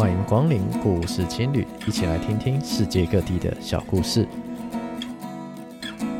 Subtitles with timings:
[0.00, 4.26] 欢迎光临故事青旅，一起来听听世界各地的小故事。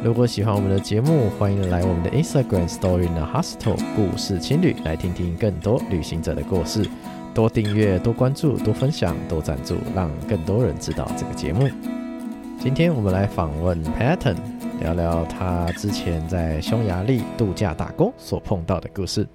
[0.05, 6.87] 如果喜欢我们的节目，欢迎来我们的 Instagram Story in the Hostel 故事青旅，来听听更多旅行者的故事。
[7.33, 11.67] 多订阅、多关注、多分享、多赞助，让更多人知道这个节目。
[12.59, 14.37] 今天我们来访问 Patton，
[14.81, 19.27] 聊聊他之前在匈牙利度假打工所碰到的故事。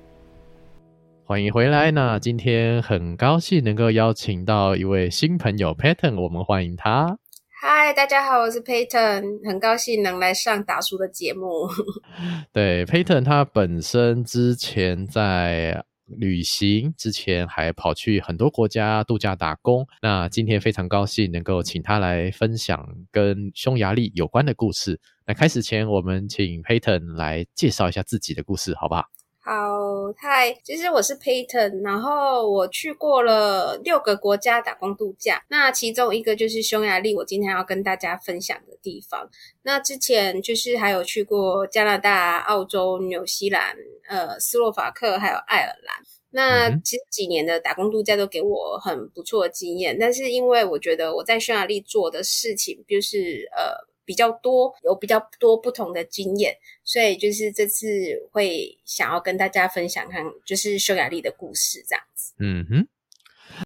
[1.27, 7.17] 欢迎回来，那今天很高兴能够邀请到一位新朋友 Patton，我们欢迎他。
[7.59, 11.67] 嗨，大家好，我是 Patton，很高兴能来上达叔的节目。
[12.53, 19.87] 对，Patton 他本身之前在旅行，之前还跑去很多国家度假打工。
[20.03, 25.01] 那今天非常高兴能够请他来分享跟匈牙利有关的故事。
[25.25, 29.05] 那开始前，我们请 Patton 来介绍一下自己的故事，好不好？
[29.47, 39.29] 好，嗨，其实我是 Payton，然后我去过了六个国家打工度假，那其中一个就是匈牙利，我今天要跟大家分享的地方。
[39.61, 43.75] 那之前就是还有去过加拿大、澳洲、纽西兰、
[44.07, 45.95] 呃，斯洛伐克，还有爱尔兰。
[46.31, 53.93] 那其实几年的打工度假都给我很不错的经验，但是因为我觉得我在匈牙利做的事情就是呃。
[54.05, 57.85] 比较多，有比较多不同的经验，所以就是这次
[58.31, 62.33] 会想要跟大家分享看，就是匈牙利的故事这样子。
[62.39, 62.87] 嗯哼，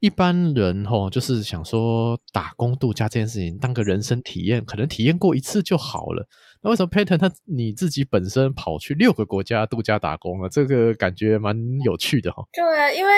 [0.01, 6.27] 一般人吼就是想说打工度假这件事情当个人生体验，可能体验过一次就好了。
[6.61, 10.49] 那为什么 Peyton 他你自己本身跑去六个国家度假打工了？
[10.49, 12.43] 这个感觉蛮有趣的哈。
[12.53, 13.11] 对啊，因为。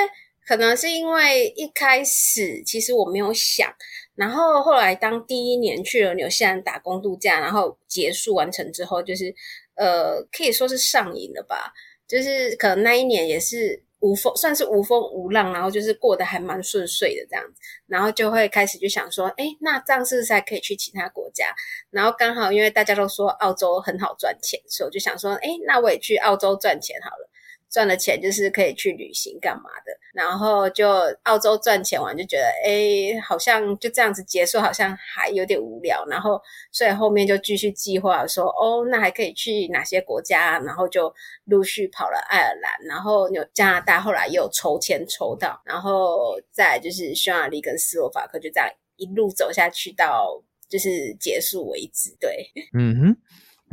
[0.52, 3.74] 可能是因为一开始其实我没有想，
[4.16, 9.34] 然后后来当第一年去了纽西兰打工度假，然后结束完成之后，就是
[9.76, 11.72] 呃可以说是上瘾了吧，
[12.06, 17.54] 就是可能那一年也是无风，算是无风无浪，然后就是过得还蛮顺遂的这样子，
[17.88, 21.46] 然后就会开始就想说，哎，那这样是不是还可以去其他国家？
[21.92, 27.31] 然后刚好因为大家都说澳洲很好赚钱，所以我就想说，哎，那我也去澳洲赚钱好了。
[27.72, 30.90] 赚了钱就是可以去旅行干嘛的，然后就
[31.24, 36.40] 澳洲赚钱完就觉得，诶，好像就这样子结束，好像还有点无聊，然后
[36.72, 40.60] 所以后面就继续计划说，哦，那还可以去哪些国家？
[40.60, 41.14] 然后就
[41.46, 52.14] 陆续跑了爱尔兰，然后有加拿大，后来又抽签抽到，然后再就是匈牙利跟斯洛伐克，就这样一路走下去到就是结束为止。
[52.20, 53.18] 对，嗯哼。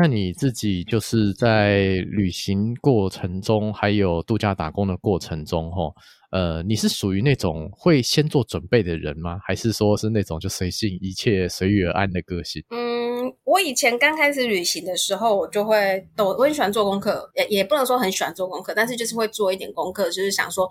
[0.01, 5.93] 那你自己就是在旅行过程中，还有度假打工的过程中，哈，
[6.31, 9.41] 呃，你是属于那种会先做准备的人吗？
[9.45, 12.63] 还是说是那种就随性一切随遇而安的个性？
[12.71, 20.71] 嗯，我以前刚开始旅行的时候，我就会我我很喜欢做功课，也也不能说很喜欢做功课，但是就是会做一点功课，就是想说，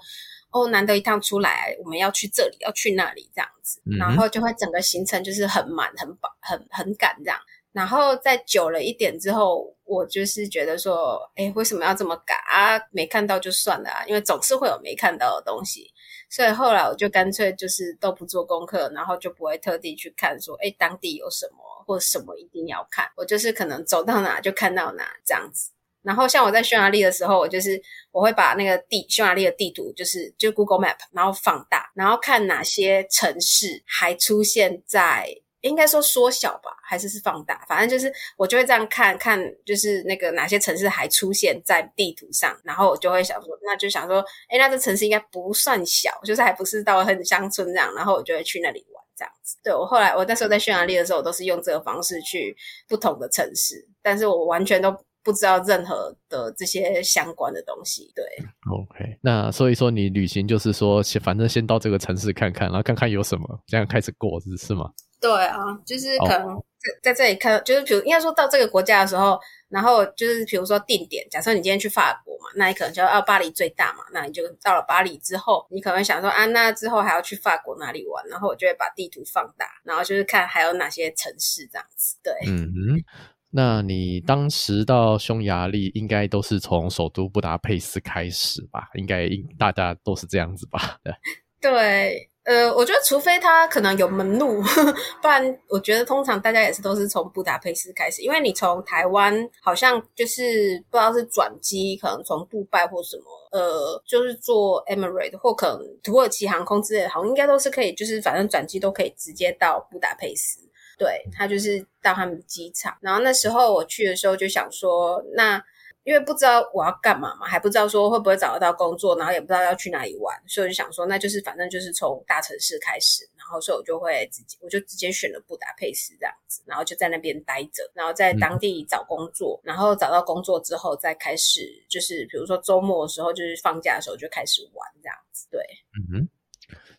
[0.52, 7.38] 哦，难得一趟出来，我们要去这里，要去那里这样子，嗯、然后就会整个行程就是很满、很饱、很很赶这样。
[7.78, 12.82] 然后再久了一点之后，我就是觉得说，哎，为什么要这么赶啊？
[12.90, 15.94] 没看到就算了啊，因为总是会有没看到的东西。
[16.28, 23.08] 所以后来我就干脆就是都不做功课，然后就不会特地去看说，哎，当地有什么或什么一定要看。
[23.16, 25.72] 我就是可能走到哪就看到哪这样子。
[26.02, 27.80] 然后像我在匈牙利的时候，我就是
[28.12, 35.28] 我会把那个地匈牙利的地图，就是就 Google Map，然后放大，然后看哪些城市还出现在。
[35.68, 37.64] 应该说缩小吧，还是是放大？
[37.68, 49.58] 反正就是我就会这样看看，就是那个哪些城市还出现在地图上，然后我就会想说，那就想说，诶，那这城市应该不算小，就是还不是到很乡村这样，然后我就会去那里玩这样子。
[49.64, 52.56] 对，我后来我那时候在匈牙利的时候，我都是用这个方式去
[52.88, 58.12] 不同的城市，但是我完全都不知道任何的这些相关的东西。
[58.16, 58.24] 对
[58.72, 64.90] ，OK，那所以说你旅行就是说，反正先到这个城市看看，然后看看有什么，这样开始过是是吗？
[65.20, 66.56] 对啊，就是可能
[67.02, 69.40] 在在这里看，就是比如应该说到这个国家的时候，
[69.70, 78.24] 然后就是比如说定点，假设你今天去法国嘛，那你可能就要巴黎最大嘛，那你就到了巴黎之后，你可能想说啊，那之后还要去法国哪里玩？
[78.30, 82.18] 然后我就会把地图放大，然后就是看还有哪些城市这样子。
[82.24, 83.04] 对，嗯哼，
[83.50, 88.90] 那你当时到匈牙利应该都是从首都布达佩斯开始吧？
[88.94, 89.28] 应该
[89.58, 91.00] 大家都是这样子吧？
[91.04, 91.14] 对。
[91.60, 94.62] 对呃，我觉得除非他可能有门路，
[95.22, 110.62] 不然我觉得通常大家也是都是从布达佩斯开始，因为你从台湾好像就是不知道是转机，可能从杜拜或什么，呃，就是坐 Emirate 或可能土耳其航空之类的，好像应该都是可以，就是反正转机都可以直接到布达佩斯。
[110.98, 112.96] 对，他就是到他们的机场。
[113.02, 115.62] 然后那时候我去的时候就想说，那。
[116.08, 135.62] 因为不知道我要干嘛嘛，还不知道说会不会找得到工作，然后也不知道要去哪里玩，所以我就想说，那就是反正就是从大城市开始，然后所以我就会直接我就直接选了布达佩斯这样子，然后就在那边待着，然后在当地找工作，嗯、然后找到工作之后再开始，就是比如说周末的时候，就是放假的时候就开始玩这样子，对，
[136.00, 136.30] 嗯哼。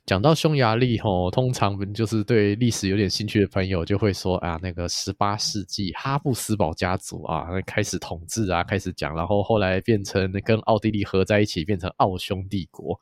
[0.08, 12.99] 讲到匈牙利吼，通常就是对历史有点兴趣的朋友就会说啊，那个十八世纪哈布斯堡家族啊开始统治啊，开始讲，然后后来变成跟奥地利合在一起，变成奥匈帝国。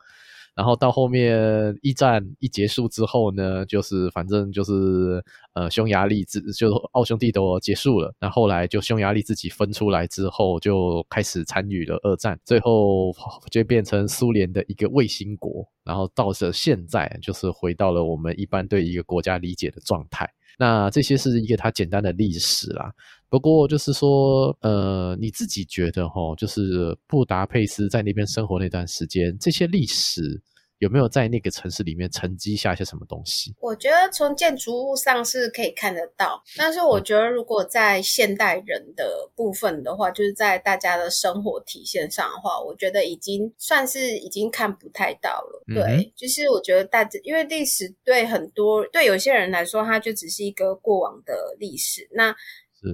[0.56, 5.22] 然后到后面一战一结束之后呢，就是反正就是
[5.52, 13.14] 呃匈牙利自就奥匈帝国结束了，那后来就匈牙利自己分出来之后，就开始参与了二战，最后
[13.50, 20.26] 就变成苏联的一个卫星国，然后到了现在就是回到了我们一般对一个国家理解的状态。
[20.56, 22.92] 那这些是一个它简单的历史啦。
[23.28, 30.40] 不过就是说，呃，你自己觉得哈，就是布达佩斯在那边生活那段时间，这些历史
[30.78, 33.54] 有没有在那个城市里面沉积下一些什么东西？
[33.60, 45.64] 我觉得从建筑物上是可以看得到，但是我觉得如果在现代人的部分的话，就是在大家的生活体现上的话，我觉得已经算是已经看不太到了。
[45.74, 46.12] 对。
[46.16, 52.08] 就是我觉得大家因为历史对很多对有些人来说，它就只是一个过往的历史。
[52.12, 52.34] 那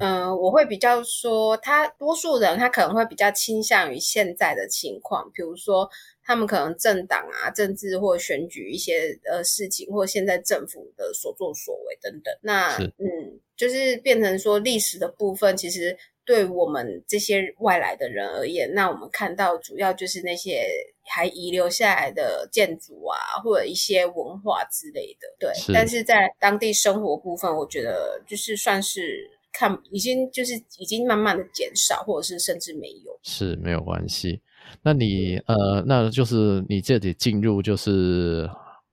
[0.01, 5.89] 嗯、呃，我会比较说，他多数人他可能会比较倾向于现在的情况，比如说
[6.25, 12.33] 他们可能政党啊、政治或选举一些呃事情，或现在政府的所作所为等等。
[12.43, 20.65] 那嗯，就是变成说历史的部分，其实对我们这些外来的人而言，那我们看到主要就是那些
[21.05, 25.29] 还遗留下来的建筑啊，或者一些文化之类的。
[25.39, 29.29] 对，是但是在当地生活部分，我觉得就是算是。
[29.53, 34.41] 看，已经就是已经慢慢的减少，或者是甚至没有，是没有关系。
[34.83, 38.49] 那你呃，那就是你这里进入就是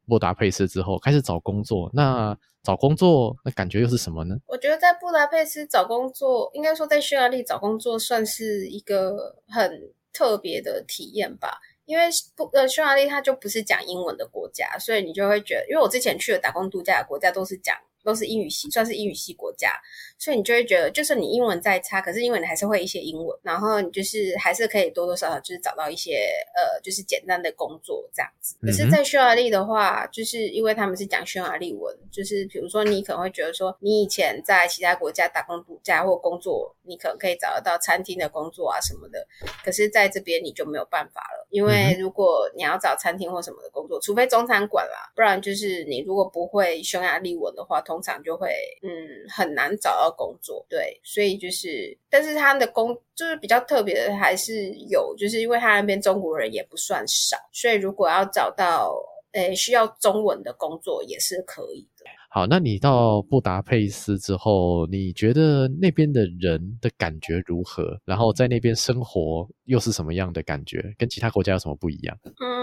[0.07, 1.89] 布达佩斯之后，开始找工作。
[1.93, 4.35] 那找工作那感觉又是什么呢？
[4.47, 11.59] 我觉得在布达佩斯找工作，应该说在匈牙利找工作，算是一个很特别的体验吧。
[11.85, 12.03] 因为
[12.35, 17.75] 不呃，匈牙利它就不是讲英文的国家，所以你就会觉得，因为我之前去了打工度假的国家，都是讲。
[18.01, 19.73] 都是英语系，算是英语系国家，
[20.19, 28.57] 所以你就会觉得，就算你英文再差，可是因为你还是会一些英文，然后你就是还是可以多多少少就是找到一些呃，就是简单的工作这样子。
[28.61, 39.25] 可是，在匈牙利的话，就是因为他们是讲匈牙利文，就是比如说你可能会觉得说，你以前在其他国家打工度假或工作，你可能可以找得到餐厅的工作啊什么的，
[39.63, 48.49] 可是在这边你就没有办法了，因为如果你要找餐厅或什么的工作，除非中餐馆啦，不然就是你如果不会匈牙利文的话，通常就会
[48.83, 48.91] 嗯
[49.29, 58.95] 很难找到工作，对，所以就是，但是他的工就是比较特别的，还是有，就是因为他那边中国人也不算少，所以如果要找到
[59.33, 62.05] 诶需要中文的工作也是可以的。
[62.31, 67.99] 好，那你到布达佩斯之后，你觉得那边的人的感觉如何？
[68.05, 70.93] 然后在那边生活又是什么样的感觉？
[70.97, 72.15] 跟其他国家有什么不一样？
[72.39, 72.58] 嗯。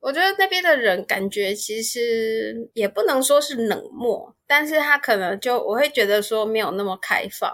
[0.00, 7.50] 我觉得那边的人感觉其实也不能说是冷漠，但是他可能就我会觉得说没有那么开放，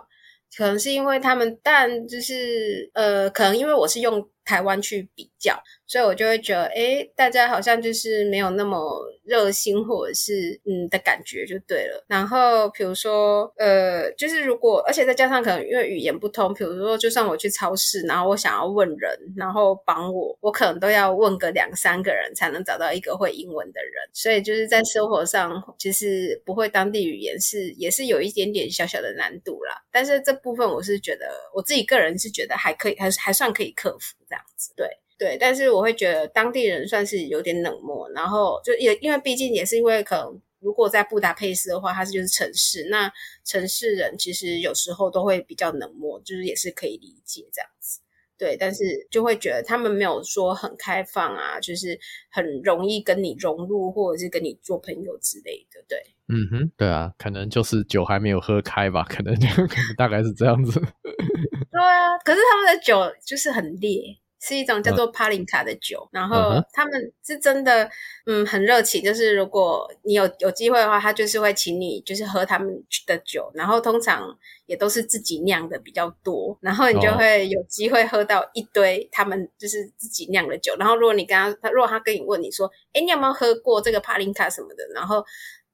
[0.57, 8.79] 可能是因为他们，但就是呃，可能因为我是用台湾去比较，所以我就会觉得，诶，大家好像就是没有那么
[9.25, 12.05] 热心，或者是嗯的感觉就对了。
[12.09, 23.93] 然后比如说，呃，就是如果，而且再加上可能因为语言不通，比如说，就算我去超市，然后我想要问人，然后帮我，我可能都要问个两三个人才能找到一个会英文的人。
[24.13, 29.83] 所以就是在生活上，其实不会当地语言是也是有一点点小小的难度啦。
[29.91, 34.73] 但是这部分我是觉得，我自己个人是觉得还可以，还是还算可以克服样子。
[34.77, 34.87] 对。
[35.19, 43.11] 对，但是我会觉得当地人算是有点冷漠，然后就也因为毕竟也是因为可能如果在布达佩斯的话，它是就是城市，那
[43.43, 48.03] 城市人其实有时候都会比较冷漠，就是也是可以理解这样子。
[48.37, 55.83] 对，但是就会觉得他们没有说很开放啊，就是很容易跟你融入或者是跟你做朋友之类的。
[55.89, 60.79] 对，嗯哼，对啊，可能就是酒还没有喝开吧，可能就可能大概是这样子。
[60.79, 64.19] 对啊，可是他们的酒就是很烈。
[64.39, 67.89] 是一种叫做帕林卡的酒，嗯、然后他们是真的，
[68.27, 69.03] 嗯，很热情。
[69.03, 72.69] 就是如果你有有机会的话，他就是会请你，就是喝他们
[73.07, 74.29] 的酒，然后通常
[74.67, 80.77] 也都是自己酿的比较多，然后你就会有机会喝到一堆他们就是自己酿的酒。
[80.79, 84.87] 然后如果你跟他，他如果他跟你问你说，哎，你有没有喝过这个帕林卡什么的？
[84.95, 85.25] 然后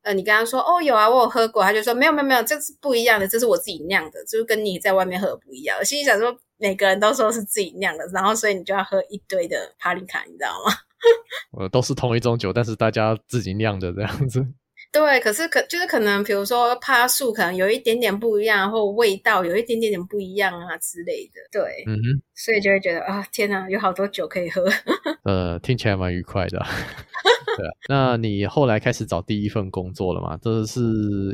[0.02, 1.62] 呃，你跟他说，哦，有啊，我有喝过。
[1.62, 5.76] 他就说，没有没有没有，这是不一样的，这是我自己酿的，就是跟你在外面喝的不一样。
[5.78, 6.38] 我心里想说。
[6.62, 10.72] 每个人都说是自己酿的，然后所以你就要喝一堆的帕林卡，你知道吗？
[11.58, 14.46] 呃，都是同一种酒，但是大家自己酿的这样子。
[14.92, 21.40] 对，可是可就是可能，比如说趴树可能有一点点不一样，或味道有一点点点不一样啊之类的。
[21.50, 24.62] 对，嗯哼，所以就会觉得啊，天哪，有好多酒可以喝。
[25.24, 26.58] 呃，听起来蛮愉快的。
[27.56, 30.38] 对啊，那你后来开始找第一份工作了吗？
[30.42, 30.80] 这是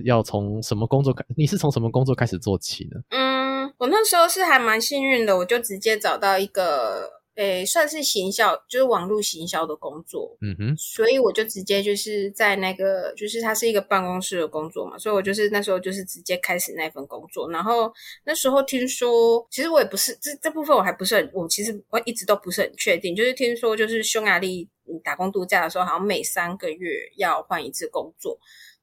[0.05, 1.25] 要从什么工作开？
[1.37, 3.01] 你是从什么工作开始做起呢？
[3.11, 7.19] 嗯，我那时候是还蛮幸运的，我就直接找到一个。
[7.39, 10.37] 诶，算是行销，就是网络行销的工作。
[10.41, 17.49] 嗯哼，所以我就直接就是在那个，就是它是一个办公室的工作嘛，所以我就是那时候就是直接开始那份工作。
[17.53, 17.93] 然后
[18.25, 23.15] 那时候听说，其实我也不是这这部分我还不是很，我其实我一直都不是很确定。
[23.15, 28.37] 就是听说，就是匈牙利你打工度假的时候，好像每三个月要换一次工作。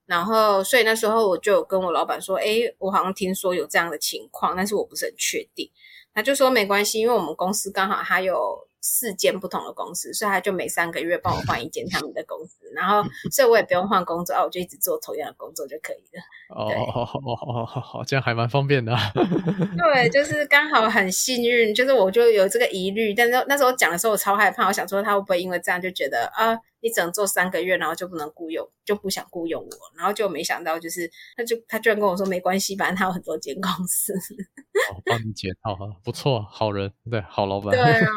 [0.06, 5.70] 然后，所以那时候我就跟我老板说，诶，我好像听说有这样的情况，但是我不是很确定。
[6.14, 16.22] 他就说没关系，因为我们公司刚好还有四间不同的公司，所以他就每三个月帮我换一间 他们的公司，然后所以我也不用换工作，我就一直做同样的工作就可以了。
[16.56, 18.96] 哦，好好好好好，这样还蛮方便的。
[19.76, 26.56] 对，就是刚好很幸运，就是我就有这个疑虑，但是那时候讲的时候我超害怕，我想说他会不会因为这样就觉得啊。
[26.82, 38.08] 你只能做三个月，然后就不能雇佣，就不想雇佣我，然后就没想到，就是他就他居然跟我说没关系，反正他有很多间公司，哦，帮你解套哈，不错，好人，对，好老板，对啊，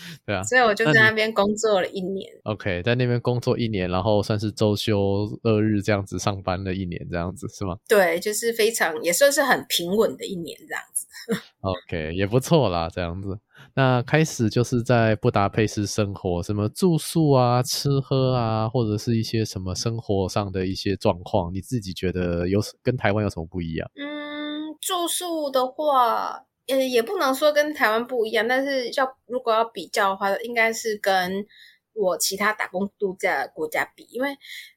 [0.26, 2.30] 对啊，所以我就在那边工作了一年。
[2.44, 7.76] OK，在那边工作一年，然后算是周休二日这样子上班了一年，这样子是吗？
[7.88, 11.06] 对，就是非常也算是很平稳的一年这样子。
[11.60, 13.38] OK，也不错啦，这样子。
[13.74, 23.90] 那开始就是在布达佩斯生活，什么住宿啊、吃喝啊，或者是一些什么生活上的一些状况，你自己觉得有跟台湾有什么不一样？
[23.96, 31.44] 嗯，住宿的话，也也不能说跟台湾不一样，但是要如果要比较的话，应该是跟
[31.92, 34.30] 我其他打工度假的国家比，因为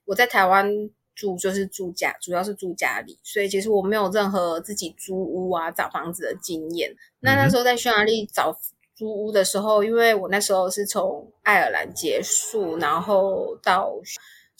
[0.05, 0.89] 我在台湾。
[1.13, 6.95] 住就是住家，主要是住家里，所以其实我没有任何自己租屋啊、找房子的经验。
[7.19, 8.57] 那那时候在匈牙利找
[8.95, 13.93] 租屋的时候，因为我那时候是从爱尔兰结束，然后到。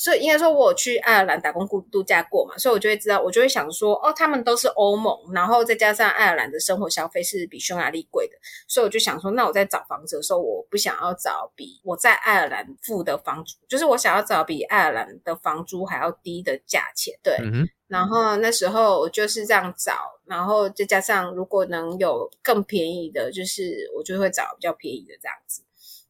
[0.02, 8.34] 所以应该说，我有去爱尔兰打工度假过嘛，所以我就会知道，我就会想说，哦，他们都是欧盟，然后再加上爱尔兰的生活消费是比匈牙利贵的，
[8.68, 17.38] 所以我就想说，那我在找房子的时候，我不想要找比我在爱尔兰付的房租，就是我想要找比爱尔兰的房租还要低的价钱，对。
[17.44, 19.94] 嗯、然后那时候我就是这样找，
[20.26, 25.62] 然后再加上如果能有更便宜的，就是我就会找比较便宜的这样子。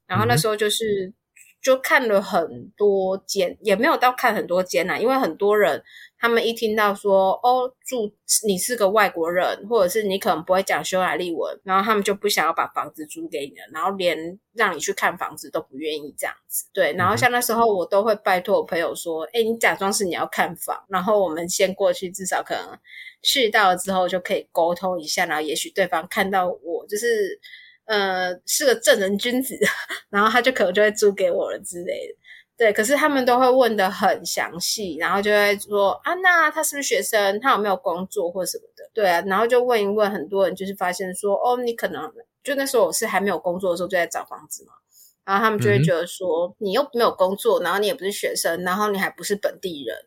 [0.07, 1.11] 然后那时候就是。
[1.61, 5.83] 嗯就看了很多间，也没有到看很多间呐，因为很多人
[6.17, 8.11] 他们一听到说哦，住
[8.47, 16.65] 你是个外国人，或者是你可能不会讲匈牙利文，然后他们就不想要把房子租给你了，然后连让你去看房子都不愿意这样子。
[16.73, 22.75] 对，然后像那时候我都会拜托我朋友说，诶，你假装是你要看房，然后我们先过去，至少可能
[23.21, 27.39] 去到了之后就可以沟通一下，然后也许对方看到我就是。
[27.85, 29.57] 呃，是个正人君子，
[30.09, 32.15] 然后他就可能就会租给我了之类的。
[32.57, 37.39] 对，可是他们都会问的很详细，然后就会说啊，那他是不是学生？
[37.39, 38.87] 他有没有工作或什么的？
[38.93, 42.11] 对啊，然后就问一问，很多人就是发现说，哦，你可能
[42.43, 44.73] 就那时候我是还没有工作的时候就在找房子嘛，
[45.25, 49.97] 然后他们就会觉得说，嗯、你又没有工作，然后你也不是学生，然后你还不是本地人。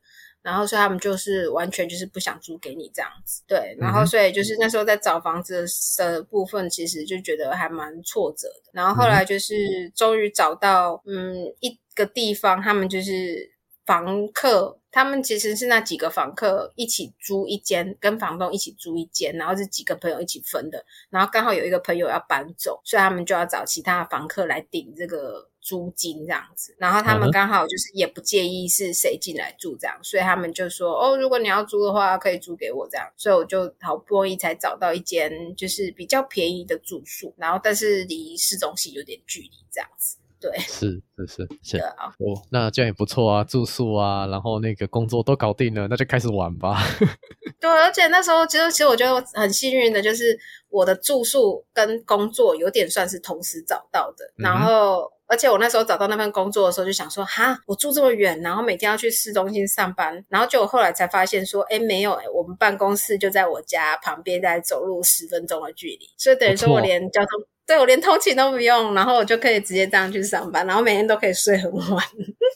[0.45, 3.75] 然后，所以他们就是完全就是不想租给你这样子，对。
[3.81, 5.65] 然后，所以就是那时候在找房子
[5.97, 8.71] 的部分，其实就觉得还蛮挫折的。
[8.73, 9.55] 然后后来就是
[9.97, 13.55] 终于找到，嗯，一个地方，他们就是
[13.87, 20.85] 房客，他们其实是那几个房客一起租一间，跟房东一起租一间，然后是几个朋友一起分的。
[21.09, 25.49] 然后刚好有一个朋友要搬走，所以他们就要找其他房客来顶这个。
[25.65, 41.49] 租金这样子，然后他们刚好就是也不介意是谁进来住这样，所以他们就说哦，如果你要租的话，可以租给我这样，所以我就好不容易才找到一间就是比较便宜的住宿，然后但是离市中心有点距离这样子，对，是是是。
[41.63, 46.79] 是啊，哦，那这样也不错啊，住宿啊，然后那个工作都搞定了，那就开始玩吧。
[47.59, 55.11] 对，而且那时候其实其实我觉得很幸运的就是我的住宿跟工作有点算是同时找到的，嗯、然后。
[55.27, 72.05] 而且我那时候找到那份工作的时候，就想说，哈，我住这么远，然后每天要去市中心上班，然后就我后来才发现说，哎，没有，哎，我们办公室就在我家旁边，在走路十分钟的距离，所以等于说我连交通，对，我连通勤都不用，然后我就可以直接这样去上班，然后每天都可以睡很晚。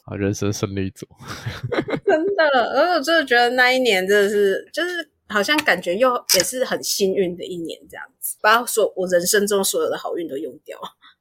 [0.04, 1.06] 啊，人生胜利组，
[2.04, 2.44] 真的，
[2.74, 5.10] 而我真的觉得那一年真的是，就是。
[5.30, 10.80] 好像感觉又也是很幸运的一年这样子，把所我人生中所有的好运都用掉。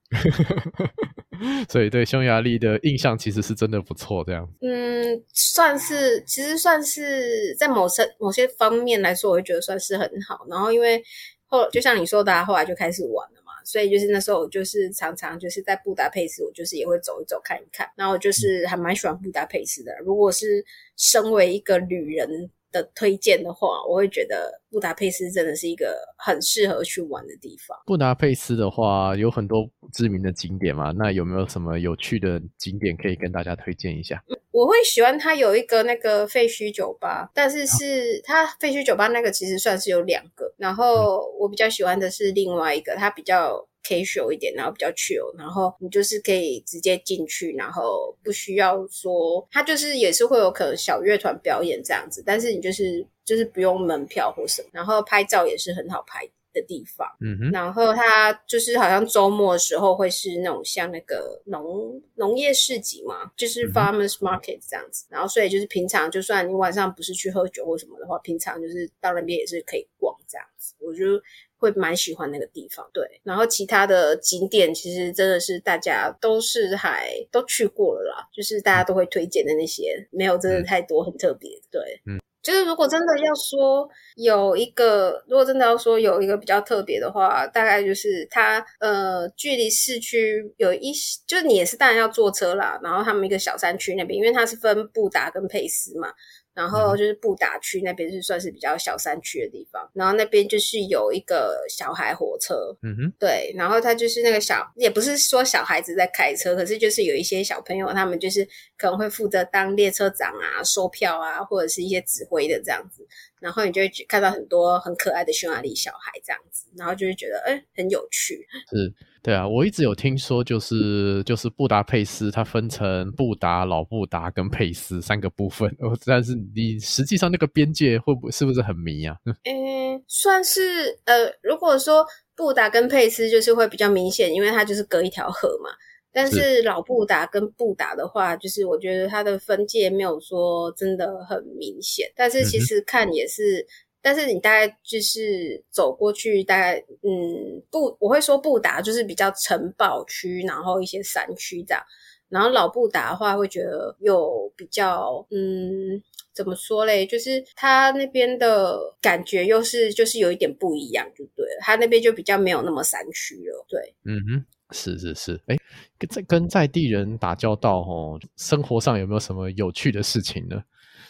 [1.69, 4.47] 所以对匈牙利的印象其实是真的不错，这样。
[4.61, 10.45] 嗯，算是，其实算是在某些某些方面来说，我会觉得算是很好。
[10.49, 11.03] 然后因为
[11.45, 17.87] 后就像你说的，后来就开始玩了嘛，所以就是那时候我就是常常就是在布达佩斯，我就是也会走一走看一看。
[17.95, 19.91] 然后就是还蛮喜欢布达佩斯的。
[20.03, 22.49] 如果是身为一个旅人。
[22.71, 27.77] 的推荐的话，我会觉得布达佩斯真的是一个很适合去玩的地方。
[27.85, 34.23] 布达佩斯的话有很多知名的景点嘛，那有没有什么有趣的景点可以跟大家推荐一下？
[34.51, 43.67] 我会喜欢它有一个那个废墟酒吧，但是是它废墟酒吧那个其实算是有两个，然后我比较喜欢的是另外一个，它比较。
[43.87, 71.21] Casual 一点，然后比较 chill，然后你就是可以直接进去，然后不需要说，它就是也是会有可能小乐团表演这样子，但是你就是就是不用门票或什么，然后拍照也是很好拍的地方，嗯哼，然后它就是好像周末的时候会是那种像那个农农业市集嘛，就是 farmers market 这样子，嗯，然后所以就是平常就算你晚上不是去喝酒或什么的话，平常就是到那边也是可以逛这样子，我觉得。
[71.57, 73.03] 会蛮喜欢那个地方，对。
[73.23, 82.01] 然后其他的景点其实真的是大家都是还都去过了啦，就是大家都会推荐的那些，没有真的太多很特别的，对。
[82.05, 90.93] 嗯，就是如果真的要说有一个，如果真的要说有一个比较特别的话，大概就是它呃距离市区有一，
[91.25, 96.13] 就是你也是当然要坐车啦，然后他们一个小山区那边，因为它是分布达跟佩斯嘛。
[96.57, 108.43] 然后就是布达区那边是算是比较小山区的地方，然后那边就是有一个小孩火车，嗯哼，对，然后他就是那个小，也不是说小孩子在开车，可是就是有一些小朋友，他们就是
[108.75, 113.07] 可能会负责当列车长啊、售票啊，或者是一些指挥的这样子。
[113.39, 118.47] 然后你就会看到很多很可爱的匈牙利小孩这样子，然后就会觉得哎，很有趣。
[118.71, 118.91] 是，
[119.27, 125.67] 对啊，我一直有听说，就是就是布达佩斯它分成布达、老布达跟佩斯三个部分。
[125.81, 129.17] 哦， 但是你实际上那个边界会不会是不是很迷啊？
[129.43, 132.05] 嗯，算是呃，如果说
[132.37, 135.71] 布达跟佩斯就是会比较明显，因为它就是隔一条河嘛。
[136.13, 143.67] 但是老布达跟布达的话，就是我觉得它的分界没有说真的很明显，但是其实看也是，
[144.07, 151.83] 但是你大概就是走过去，大概嗯布，我会说布达就是比较城堡区，然后一些山区这样，
[152.29, 156.01] 然后老布达的话会觉得有比较嗯
[156.33, 164.45] 怎么说嘞，就是它那边的感觉又是就是有一点不一样，就对了，它那边就比较没有那么山区了，对，嗯哼。
[164.71, 165.55] 是是是，哎，
[165.97, 170.61] 跟在跟在地人打交道，哦，生活上有没有什么有趣的事情呢？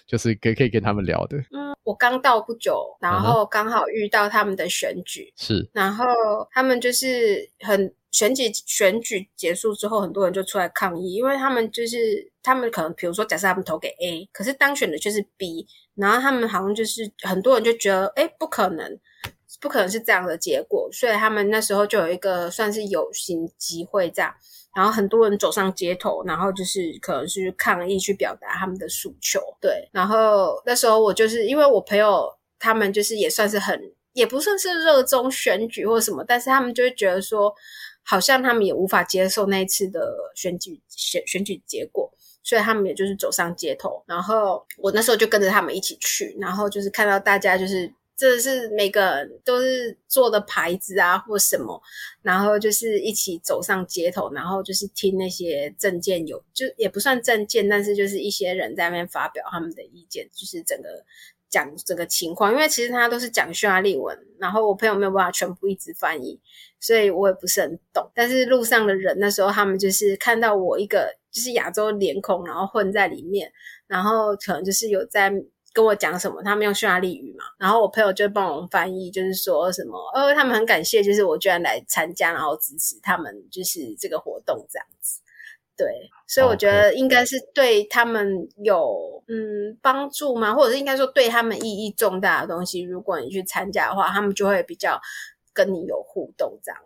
[0.08, 1.38] 就是可以可以跟他们聊的。
[1.52, 6.06] 嗯，我刚到不久，然后刚好遇到他们的选举，是、嗯，然后
[6.52, 19.00] 他们就是很选举选举结束之后，很多人就出来抗议，因为他们就是他们可能比如说假设他们投给 A，可是当选的就是 B，然后他们好像就是很多人就觉得，哎，不可能。
[19.62, 24.32] 不可能是这样的结果，所以他们那时候就有一个算是游行集会这样，
[24.78, 29.90] 然后很多人走上街头，然后就是可能是抗议去表达他们的诉求，对。
[29.92, 37.52] 然后那时候我就是因为我朋友他们就是也算是很也不算是热衷选举或什么，但是他们就会觉得说，
[38.04, 42.08] 好像他们也无法接受那一次的选举选选举结果，
[42.44, 44.04] 所以他们也就是走上街头。
[44.06, 47.92] 然后我那时候就跟着他们一起去，然后就是看到大家就是。
[48.18, 51.80] 这是每个都是做的牌子啊，或什么，
[52.24, 60.90] 然后就是一起走上街头，然后就是听那些政见有，就也不算政见，但是就是一些人在那边发表他们的意见，就是整个
[61.48, 62.52] 讲整个情况。
[62.52, 66.42] 因为其实他都是讲匈牙利文，然后我朋友没有办法全部一直翻译，
[66.80, 68.10] 所以我也不是很懂。
[68.16, 73.54] 但是路上的人那时候他们就是看到我一个就是亚洲脸孔，然后混在里面，
[73.86, 75.32] 然后可能就是有在。
[75.74, 76.42] 跟我讲什么？
[76.42, 77.27] 他们用匈牙利语，
[77.58, 85.22] 然后我朋友就帮我们翻译，就是说什么，呃，他们很感谢，就是我居然来参加，然后支持他们，就是这个活动这样子。
[85.76, 85.88] 对，
[86.28, 90.54] 所以我觉得应该是对他们有嗯帮助吗？
[90.54, 95.00] 或者是应该说对他们意义重大的东西，如果你去参加的话，他们就会比较
[95.54, 96.82] 跟你有互动这样。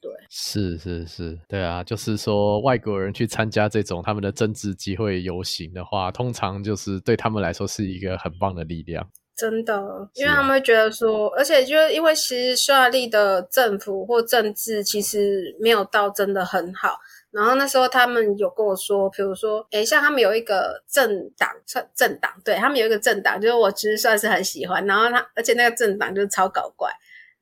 [0.00, 9.08] 对，是是是，对啊，就是说外国人去参加这种他们的政治集会游行的话，通常就是对他们来说是一个很棒的力量。
[9.34, 16.98] 真的，因为他们会觉得说，啊、而且就是因为其实匈牙利的政府或政治其实没有到真的很好，
[17.30, 24.86] 然后那时候他们有跟我说，比如说，诶像他们有一个政党，算政党，对，他们有一个政党，就是我其实算是很喜欢。
[24.86, 26.90] 然后他，而且那个政党就是超搞怪，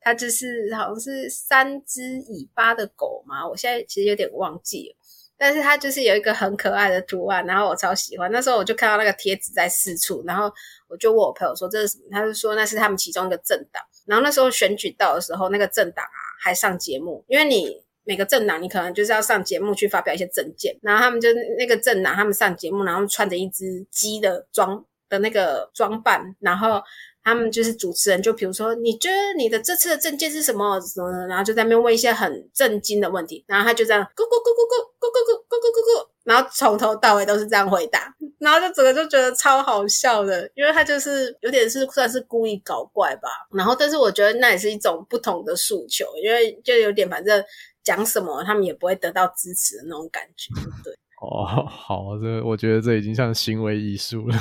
[0.01, 4.97] 他就是好像是三只尾巴的狗嘛，我现在其实有点忘记了。
[5.43, 8.31] 但是它就是有一个很可爱的图案，然后我超喜欢。
[8.31, 10.53] 那时候我就看到那个贴纸在四处，然后
[10.87, 12.05] 我就问我朋友说这是什么？
[12.13, 13.83] 他就说那是他们其中一个政党。
[14.05, 20.79] 然后那时候选举到的时候，那个政党啊还上节目，因为你每个政党你可能就是要上节目去发表一些政见。
[20.83, 26.83] 然后他们就那个政党他们上节目，然后穿着一只鸡的装的那个装扮，然后。
[27.23, 47.45] 他们就是主持人，就比如说，你觉得你的这次的政见是什么什么的，然后就在那边问一些很震惊的问题，然后他就这样咕咕咕咕咕咕咕咕咕咕咕咕，然后从头到尾都是这样回答，然后就整个就觉得超好笑的，因为他就是有点是算是故意搞怪吧，然后但是我觉得那也是一种不同的诉求，因为就有点反正
[47.85, 50.95] 讲什么他们也不会得到支持的那种感觉，对。
[51.21, 54.35] 哦，好，这我觉得这已经像行为艺术了。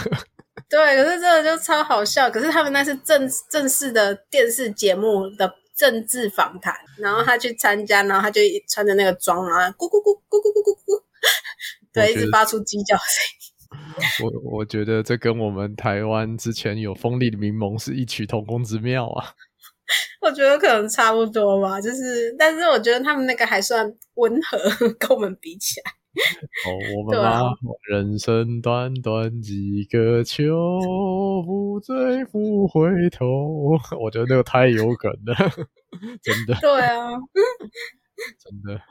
[0.70, 2.30] 对，可是真的就超好笑。
[2.30, 11.04] 可是他们那是正正式的电视节目的政治访谈，然后他去参加，然后他就穿着那个装啊，咕咕咕咕咕咕咕咕，
[11.92, 14.24] 对，一直发出鸡叫声音。
[14.24, 19.34] 我我觉得这跟我们台湾之前有锋利的柠檬是异曲同工之妙啊。
[20.22, 24.60] 我觉得可能差不多吧，就是，但是我觉得他们那个还算温和，
[25.00, 25.92] 跟我们比起来。
[26.66, 27.52] 哦，我们嘛，
[27.88, 30.80] 人生短短几个秋，
[31.46, 33.78] 不醉不回头。
[34.02, 35.36] 我觉得那个太有梗了，
[36.22, 36.56] 真的。
[36.62, 37.10] 对啊，
[38.40, 38.82] 真的。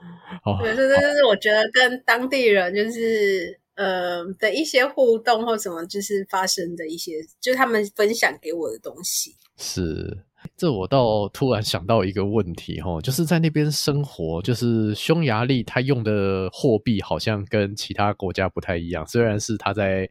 [0.42, 9.34] 好，对，这这就是我觉得跟当地人就是呃的一些互动或什么，就是发生的一些，就是他们分享给我的东西。
[9.56, 10.24] 是。
[10.58, 19.06] 这我倒突然想到一个问题哈，就是在那边生活，就是匈牙利，他用的货币好像跟其他国家不太一样。
[19.06, 20.10] 虽然是他在，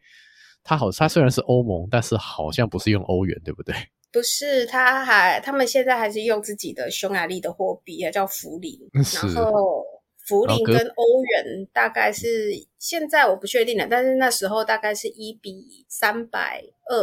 [0.63, 3.75] 他好，他虽然是欧盟，但是好像不是用欧元，对不对？
[4.09, 8.79] 不是，他还，他们现在还是用自己的匈牙利的货币，叫福林。
[8.93, 9.83] 然后
[10.25, 16.95] 福林跟欧元大概是现在我不确定了，但是那时候大概是一比三百二。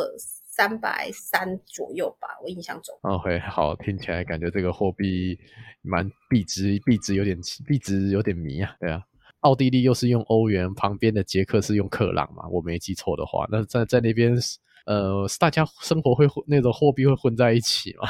[0.56, 2.94] 三百三左右吧，我印象中。
[3.02, 5.36] OK，好，听起来感觉这个货币
[5.82, 7.36] 蛮币值，币值有点
[7.66, 8.76] 币值有点迷啊。
[8.78, 9.02] 对啊，
[9.40, 13.48] 奥地利又是用欧元，旁边的捷克是用克朗嘛，我没记错的话。
[13.50, 14.32] 那在在那边，
[14.86, 18.08] 呃，大家生活会混那种货币会混在一起吗？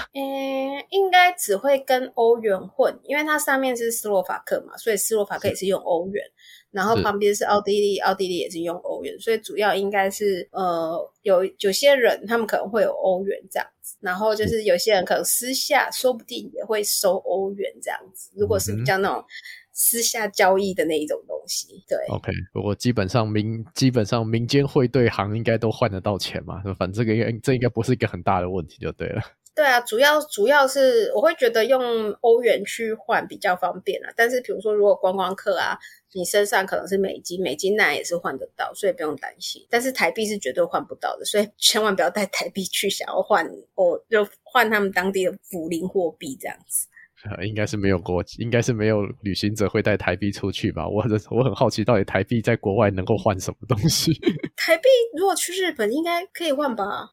[1.38, 6.25] 只会跟欧元混，因为它上面是斯洛伐克嘛，所以斯洛伐克也是用欧元。
[6.70, 19.25] 然后旁边是奥地利，奥地利也是用欧元，所以主要应该是呃有有些人他们可能会有欧元这样子，然后就是有些人可能私下说不定也会收欧元这样子，如果是比较那种
[19.70, 21.97] 私下交易的那一种东西，对。
[22.09, 29.23] OK，不过基本上民基本上民间汇兑行应该都换得到钱嘛，反正这个应该这应该不是一个很大的问题就对了。
[29.55, 35.79] 对啊，主要主要是我会觉得用欧元去换比较方便啊，但是比如说如果观光客啊。
[36.17, 39.67] 你身上可能是美金，美金那也是换得到，所以不用担心。
[39.69, 46.87] 但是台币是绝对换不到的，所以 千万不要带台币去，想要换哦，就换他们当地的福林货币这样子。
[47.45, 50.87] 应该是没有国，应该是没有旅行者会带台币出去吧？
[50.87, 54.12] 我很我很好奇，到底台币在国外能够换什么东西？
[54.55, 54.85] 台币
[55.19, 57.11] 如果去日本应该可以换吧？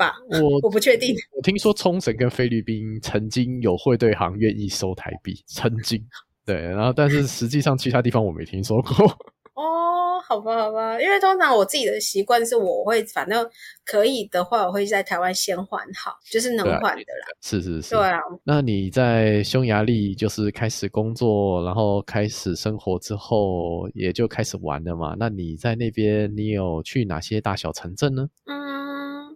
[0.00, 0.16] 吧？
[0.30, 1.14] 我我不确定。
[1.36, 6.02] 我听说冲绳跟菲律宾曾经有汇兑行愿意收台币，曾经。
[6.46, 8.90] 对，然后但是实际上其他地方我没听说过。
[9.54, 13.46] 哦，好吧，好吧，因为通常我自己的习惯是，我会反正
[13.84, 17.28] 可以的话，我会在台湾先换好，就是能换的啦。
[17.42, 17.94] 是是是。
[17.94, 18.18] 对啊。
[18.42, 25.14] 那你在匈牙利就是开始工作，然后开始生活之后，也就开始玩了嘛？
[25.18, 28.26] 那你在那边，你有去哪些大小城镇呢？
[28.46, 28.79] 嗯。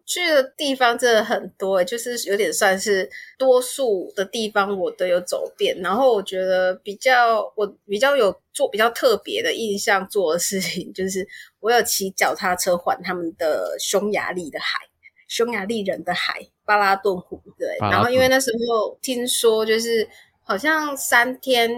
[0.06, 5.74] 去的地方真的很多，就是有点算是多数的地方我都有走遍。
[5.80, 11.26] 然后我觉得比较我比较有做比较特别的印象做的事情，就是
[11.60, 14.80] 我有骑脚踏车环他们的匈牙利的海，
[15.26, 17.40] 匈牙利人的海巴拉顿湖。
[17.58, 20.06] 对，然后因为那时候听说就是
[20.42, 21.70] 好像三天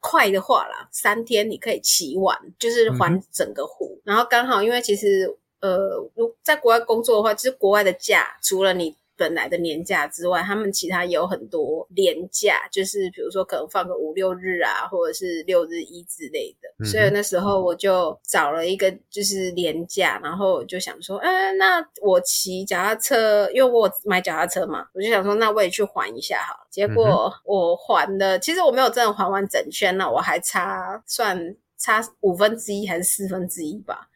[0.00, 3.98] 快的话啦，三天你可以骑完，就是环整个湖。
[4.00, 5.34] 嗯、然后刚好因为其实。
[5.60, 16.68] 呃，如在国外工作的话，就是国外的假，除了你本来的年假之外，他们其他也有很多年假，就是比如说可能放个五六日啊，或者是六日一之类的。
[16.78, 26.66] 嗯、所以那时候我就找了一个就是年假，然后我就想说，嗯，那我骑脚踏车，因为我买脚踏车嘛，我就想说，那我也去还一下好了。
[26.70, 31.56] 结果我还的，其实我没有真的还完整圈呢，我还差算。
[31.82, 34.06] 差五分之一还是四分之一吧。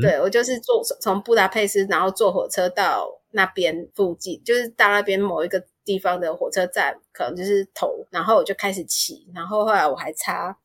[0.00, 10.56] 对，我就是坐从布达佩斯，然后坐火车到那边附近，就是到那边某一个地方的火车站，可能就是头，然后我就开始骑，然后后来我还差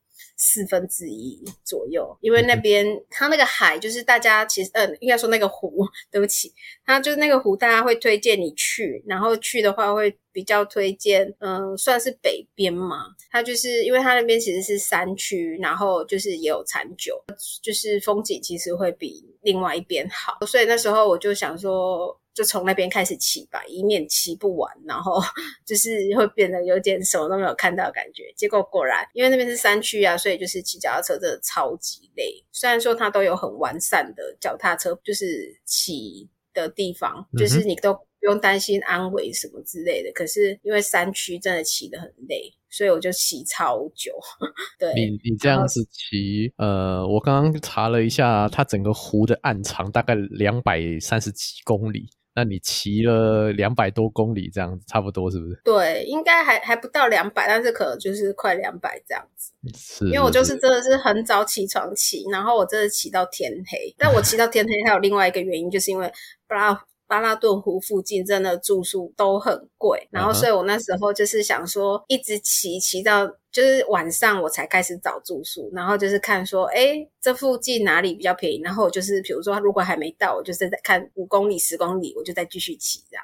[0.45, 6.51] 四分之一左右，因为那边它那个海就是大家其实呃应该说那个湖， 对不起，
[6.85, 17.23] 它就是那个湖，大家会推荐你去，然后去的话会比较推荐，嗯、呃，算是北边嘛，它就是因为它那边其实是山区，然后就是也有产酒，
[17.63, 22.19] 就是风景其实会比另外一边好，所以那时候我就想说。
[22.33, 25.21] 就从那边开始骑吧，以免骑不完，然后
[25.65, 28.33] 就是会变得有点什么都没有看到的感觉。
[28.35, 32.43] 结果果然，因为那边是山区啊，所以就是骑脚踏车真的超级累。
[32.51, 40.11] 虽然说它都有很完善的脚踏车，就是骑的地方，就是你都不用担心安危什么之类的。
[40.13, 44.11] 可是因为山区真的骑得很累，所以我就骑超久。
[44.79, 52.09] 对，你你这样子骑，呃，我刚刚查了一下，它整个湖的岸长大概两百三十几公里。
[52.35, 55.61] 那你骑了两百多公里，这样子差不多是不是？
[55.63, 59.51] 对，应该还还不到两百，但是可能就是快两百这样子。
[59.75, 63.93] 是，因为我就是真的是很早起床骑，然后我真的骑到天黑。
[63.97, 66.11] 但我骑到天黑还有另外一个原因，就是因为
[66.47, 73.37] 巴拉巴拉顿湖附近真的住宿都很贵，然后所以我那时候就是想说，一直骑骑到。
[73.53, 83.23] 就是晚上我才开始找住宿，然后就是看说，哎，这附近哪里比较便宜，然后就是比如说，如果还没到，我就是在看五公里、十公里，我就再继续骑这样。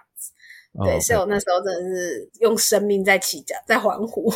[0.84, 1.02] 对，oh.
[1.02, 4.32] 所以我那时候真的是用生命在骑脚，在环湖，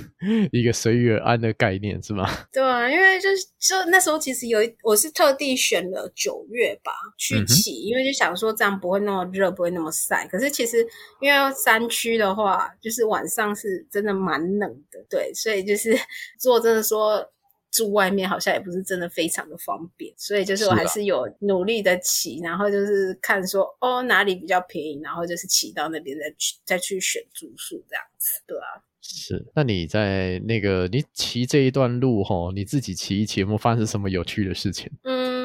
[0.52, 2.28] 一个随遇而安的概念是吗？
[2.52, 10.26] 对啊，因为就是就那时候其实有一，我是特地选了九月吧去骑，嗯、因为就想说这样不会那么热，不会那么晒。
[10.28, 10.86] 可是其实
[11.20, 15.98] 因为山区的话，就是晚上是真的蛮冷的，对，所以就是
[16.38, 17.26] 做真的说。
[17.70, 28.82] 住外面好像也不是真的非常的方便，所以就是我还是有努力的骑，啊、然后就是看说哦哪里比较便宜，然后就是骑到那边再去再去选住宿这样子，对啊。
[29.00, 34.90] 是，那你在那个你骑这一段路哈，你自己骑一骑，有没有发生什么有趣的事情？
[35.04, 35.37] 嗯，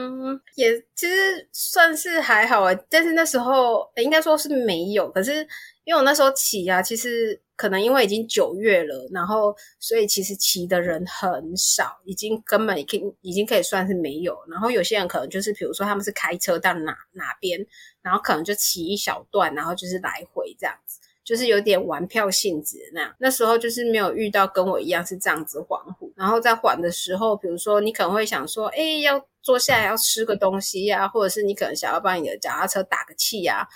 [0.55, 5.47] 也其实算是还好啊，但是那时候应该说是没有，可是
[5.83, 7.39] 因为我那时候骑啊，其实。
[7.55, 14.35] 可能因为已经九月了，然后所以其实骑的人很少，已经根本已经已经可以算是没有。
[14.49, 17.63] 然后有些人可能就是，比如说他们是开车到哪哪边，
[18.01, 23.15] 然后可能就骑一小段，然后就是来回这样子，就是有点玩票性质那样。
[23.19, 26.11] 那时候就是没有遇到跟我一样是这样子环湖。
[26.15, 33.67] 然后在环的时候，比如说你可能会想说，哎，要坐下来要吃个东西呀、或者是你可能想要帮你的脚踏车打个气呀、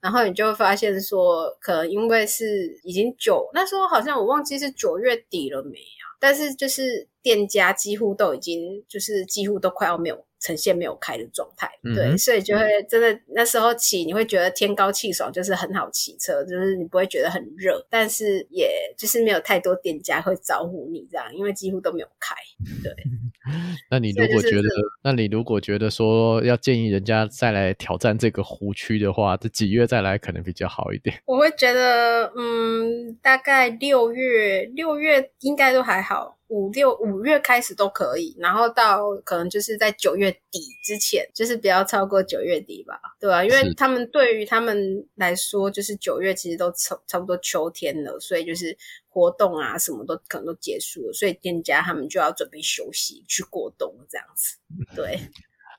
[0.00, 6.04] 然后你就会发现说，可能因为是已经九，那时候好像我忘记是九月底了没啊？
[6.20, 10.24] 但是就是店家几乎都已经，就是几乎都快要没有。
[10.40, 22.36] 呈现没有开的状态，对，所以就会真的那时候骑，你会觉得天高气爽，就是很好骑车，就是你不会觉得很热，但是也就是没有太多店家会招呼你这样，因为几乎都没有开。
[22.84, 22.94] 对，
[23.90, 24.68] 那你如果觉得，
[25.02, 31.20] 那你如果觉得说要建议人家再来挑战这个湖区的话，这几月再来可能比较好一点。
[31.26, 36.37] 我会觉得，嗯，大概六月，六月应该都还好。
[36.48, 43.44] 五六五月开始都可以，然后到可能就是在九月底之前，就是不要超过九月底吧，对吧？
[43.44, 48.76] 因为他们对于他们来说，就是九月其实都差差不多秋天了，所以就是
[49.08, 54.56] 活动啊什么都可能都结束了，所以店家他们就要准备休息去过冬这样子。
[54.96, 55.20] 对，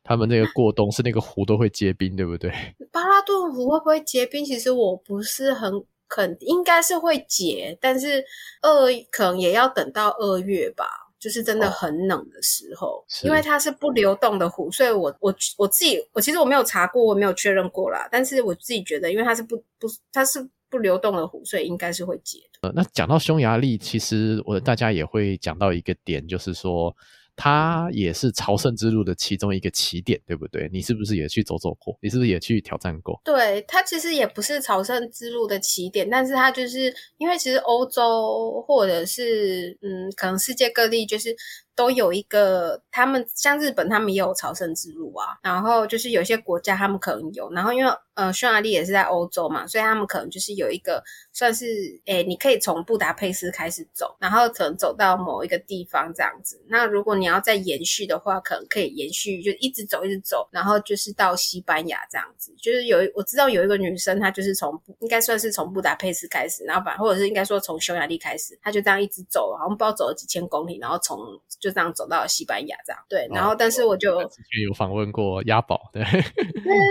[0.03, 2.51] 他们那个过冬是那个湖都会结冰，对不对？
[2.91, 4.45] 巴拉顿湖会不会结冰？
[4.45, 5.83] 其实我不是很。
[6.09, 8.25] 肯应该是会结，但是
[8.61, 8.69] 二
[9.09, 10.85] 可能也要等到二月吧，
[11.19, 22.67] 就是真的很冷的时候，哦、因为它是不流动的湖，所以我我我自己我其实我没有查过，我没有确认过啦，但是我自己觉得，因为它是不不它是不流动的湖，所以应该是会结的。
[22.67, 26.95] 呃，那讲到匈牙利，其实我大家也会讲到一个点，就是说。
[27.41, 30.69] 它也是朝圣之路的其中一个起点，对不对？
[30.73, 31.97] 你是不是也去走走过？
[32.01, 33.21] 你是不是也去挑战过？
[33.23, 41.33] 对，它其实也不是朝圣之路的起点，但是它就是因为其实欧洲或者是嗯，可能世界各地就是。
[41.79, 45.39] 都有一个，他们像日本，他们也有朝圣之路啊。
[45.41, 51.65] 然后就是有些国家他们可能有，然后因为呃匈牙利也是在欧洲嘛，所以他们可能就是有一个算是
[52.03, 56.61] 诶，你可以从布达佩斯开始走，然后可能走到某一个地方这样子。
[56.67, 62.53] 那如果你要再延续的话，可能可以延续就一直走一直走，然后就是到西班牙这样子。
[62.61, 71.17] 就是有我知道有一个女生，她就是从应该算是从布达佩斯开始，然后反或者是应该说从匈牙利开始，她就这样一直走，好像不知道走了几千公里，然后从
[71.57, 71.68] 就。
[71.69, 73.27] 就这样走到了西班牙，这样对。
[73.31, 76.21] 然后，但是我就之前有访问过押宝，对对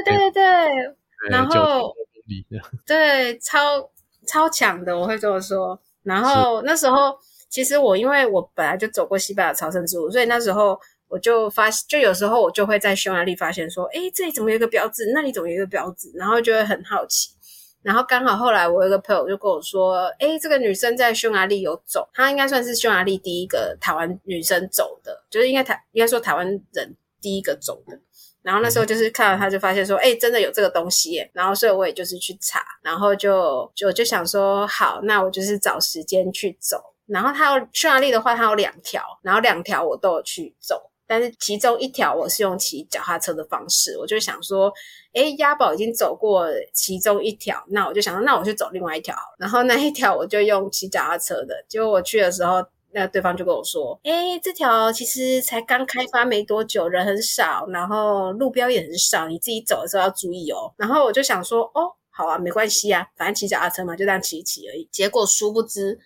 [0.04, 1.94] 对对对，然后
[2.86, 3.58] 对超
[4.26, 5.80] 超强的，我会这么说。
[6.04, 15.10] 然后那时候，其实我因为我本来就走过西班牙朝圣之路，所以那时候我就发现，就有时候我就会在匈牙利发现说，诶，这里怎么有一个标志？
[15.14, 16.10] 那里怎么有一个标志？
[16.14, 17.30] 然后就会很好奇。
[17.88, 27.98] 然后刚好后来我有个朋友就跟我说，诶，这个女生在匈牙利有走，她应该算是匈牙利第一个台湾女生走的，就是应该台应该说台湾人第一个走的。
[28.42, 31.26] 然后那时候就是看到她就发现说，诶，真的有这个东西。
[31.32, 36.76] 然后所以我也就是去查，然后就就就想说，好，那我就是找时间去走。
[37.06, 40.90] 然后它有匈牙利的话，它有两条，然后两条我都有去走。
[41.08, 44.70] 但是其中一条我是用骑脚踏车的方式，我就想说，
[45.14, 49.16] 诶，鸭宝已经走过其中一条，那我就想说，那我去走另外一条。
[49.38, 51.64] 然后那一条我就用骑脚踏车的。
[51.66, 60.70] 结果我去的时候，那对方就跟我说，诶，这条其实才刚开发没多久，人很少，然后路标也很少，你自己走的时候要注意哦。
[60.76, 64.86] 然后我就想说，哦，好啊，没关系啊，反正骑脚踏车嘛，就这样骑一骑而已。
[64.92, 65.98] 结果殊不知，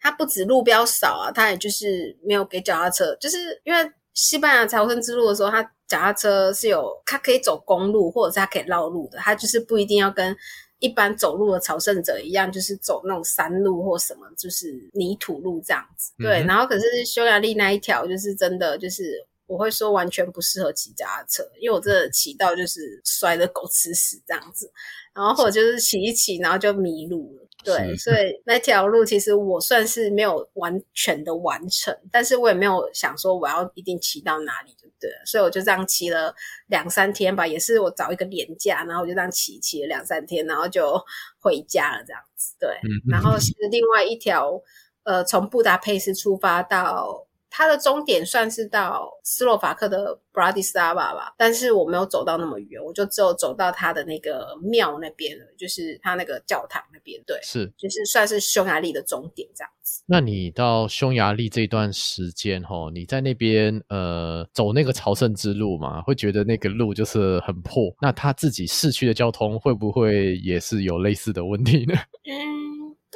[0.00, 3.88] 它不止路标少啊，它也就是没有给脚踏车，就是因为。
[4.18, 9.18] 西班牙朝圣之路的时候，他脚踏车是有，它可以走公路，或者是它可以绕路的。
[9.18, 10.36] 它就是不一定要跟
[10.80, 16.12] 一般走路的朝圣者一样，就是走那种山路或什么，就是泥土路这样子。
[16.18, 24.68] 嗯、对，然后可是匈牙利那一条就是真的，就是我会说完全不适合骑脚踏车，因为我真的骑到就是摔的狗吃屎这样子，
[25.14, 27.47] 然后或者就是骑一骑，然后就迷路了。
[27.64, 36.34] 对，所以那条路其实我算是没有完全的完成，但是我也没有想说我要一定骑到哪里对不对，所以我就这样骑了
[36.68, 40.98] 两三天吧，也是我找一个连假，然后我就这样骑骑了两三天，然后就
[41.40, 42.54] 回家了这样子。
[42.58, 42.70] 对，
[43.10, 44.62] 然后是另外一条，
[45.04, 47.27] 呃，从布达佩斯出发到。
[47.50, 57.20] 它的终点算是到斯洛伐克的布拉迪斯拉瓦吧，但是我没有走到那么远，我就只有走到它的那个庙那边了，就是它那个教堂那边。
[57.26, 60.02] 对，是，就是算是匈牙利的终点这样子。
[60.06, 67.92] 那你到匈牙利这段时间，哈，你在那边呃走那个朝圣之路嘛，会觉得那个路就是很破。
[68.00, 71.94] 那他自己市区的交通会不会也是有类似的问题呢？
[72.30, 72.57] 嗯。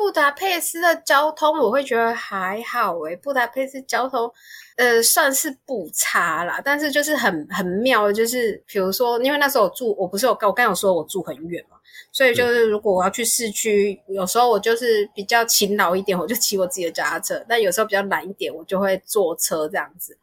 [0.03, 4.29] 布达佩斯的交通我会觉得还好诶，布达佩斯交通
[4.77, 11.77] 呃算是不差啦，但是就是很很妙，就是比如说，因为那时候我住，我不是有我刚有说我住很远嘛，
[12.11, 20.19] 所以就是如果我要去市区，有时候我就是比较勤劳一点，我就骑我自己的脚踏车；但有时候比较懒一点，我就会坐车这样子。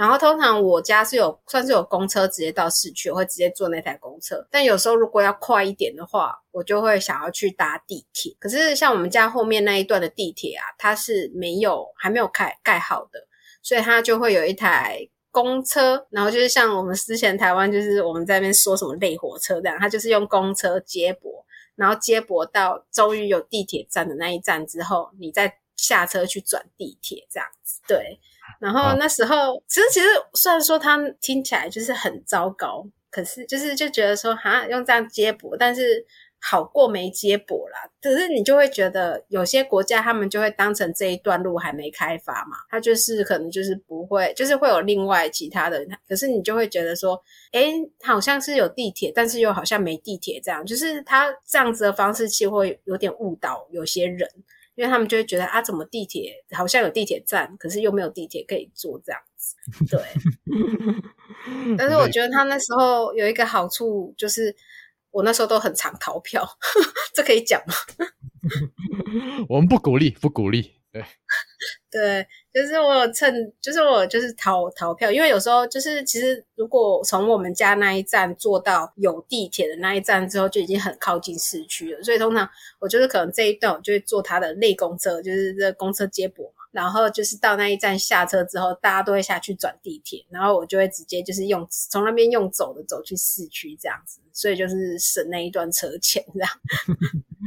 [0.00, 4.48] 然后通常我家是有算是有公车直接到市区，我会直接坐那台公车。
[4.50, 8.34] 但有时候如果要快一点的话，我就会想要去搭地铁。
[8.40, 13.26] 可是像我们家后面那一段的地铁啊，它是没有还没有开盖好的，
[13.60, 16.06] 所以它就会有一台公车。
[16.08, 21.44] 然后就是像我们之前台湾就是我们在那边说什么类火车这样，它就是用公车接驳，
[21.76, 27.82] 然后接驳到终于有地铁站的那一站之后，你再下车去转地铁这样子。
[27.86, 28.18] 对。
[28.58, 36.04] 然后那时候，哦、其实其实虽然说他听起来就是很糟糕，可是就是就觉得说哈，用这样接驳，但是
[36.42, 37.78] 好过没接驳啦。
[38.00, 45.84] 可是你就会觉得有些国家他们就会当成这一段路还没开发嘛，他就是可能就是不会，就是会有另外其他的。
[46.08, 54.26] 可是你就会觉得说，诶，好像是有地铁，但是又好像没地铁这样，就是他这样子的方式其实会有点误导有些人。
[54.80, 59.54] 因为他们就会觉得啊，怎么地铁好像有地铁站，可是又没有地铁可以坐这样子。
[59.90, 60.00] 对，
[61.76, 64.56] 但是我觉得他那时候有一个好处，就是
[65.10, 66.48] 我那时候都很常逃票，
[67.12, 67.74] 这可以讲吗？
[69.50, 70.79] 我们不鼓励，不鼓励。
[70.92, 71.04] 对，
[71.90, 82.48] 对，就是我有趁，就是我就是逃逃票，因为有时候就是其实如果从我们家那一站坐到有地铁的那一站之后，就已经很靠近市区了，所以通常
[82.80, 86.59] 我就是可能这一段我就会坐他的内公车，就是这公车接驳嘛。
[86.72, 96.50] 然后就是到那一站下车之后，大家都会下去转地铁，然后我就会直接就是用从那边用走的走去市区这样子，所以就是省那一段车钱这样。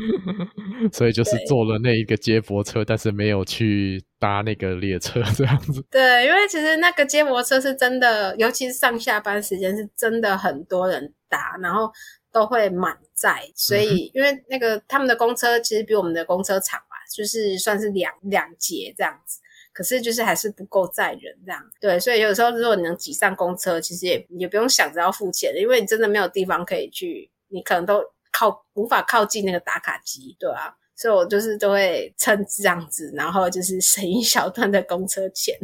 [0.92, 5.86] 所以就是坐了那一个接驳车，但是没有去搭那个列车这样子。
[5.92, 11.90] 对，因为其实那个接驳车是真的，尤其是上下班时间是真的很多人搭，然后
[12.32, 13.44] 都会满载。
[13.56, 16.82] 所以因为那个他们的公车其实比我们的公车长。
[17.16, 19.40] 就是算是两两节这样子，
[19.72, 21.62] 可是就是还是不够载人这样。
[21.80, 30.76] 对，所以有时候如果你能挤上公车，其实也也不用想着要付钱，因为你真的没有地方可以去，你可能都靠无法靠近那个打卡机，对啊。
[30.96, 35.58] 所以我就是都会趁这样子，然后就是省一小段的公车钱。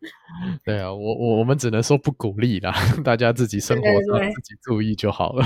[0.64, 2.72] 对啊，我我我们只能说不鼓励啦，
[3.04, 5.44] 大家自己生活上自己注意就好了。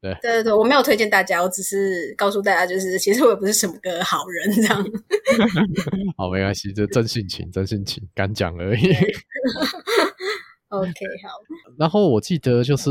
[0.00, 4.84] 对 对，对对，我没有推荐大家，我只是告诉大家，就是其实我也不是什么个好人这样。
[6.16, 8.92] 好，没关系，这真性情，真性情，敢讲而已。
[10.68, 10.90] OK，
[11.22, 11.38] 好。
[11.78, 12.90] 然后我记得就是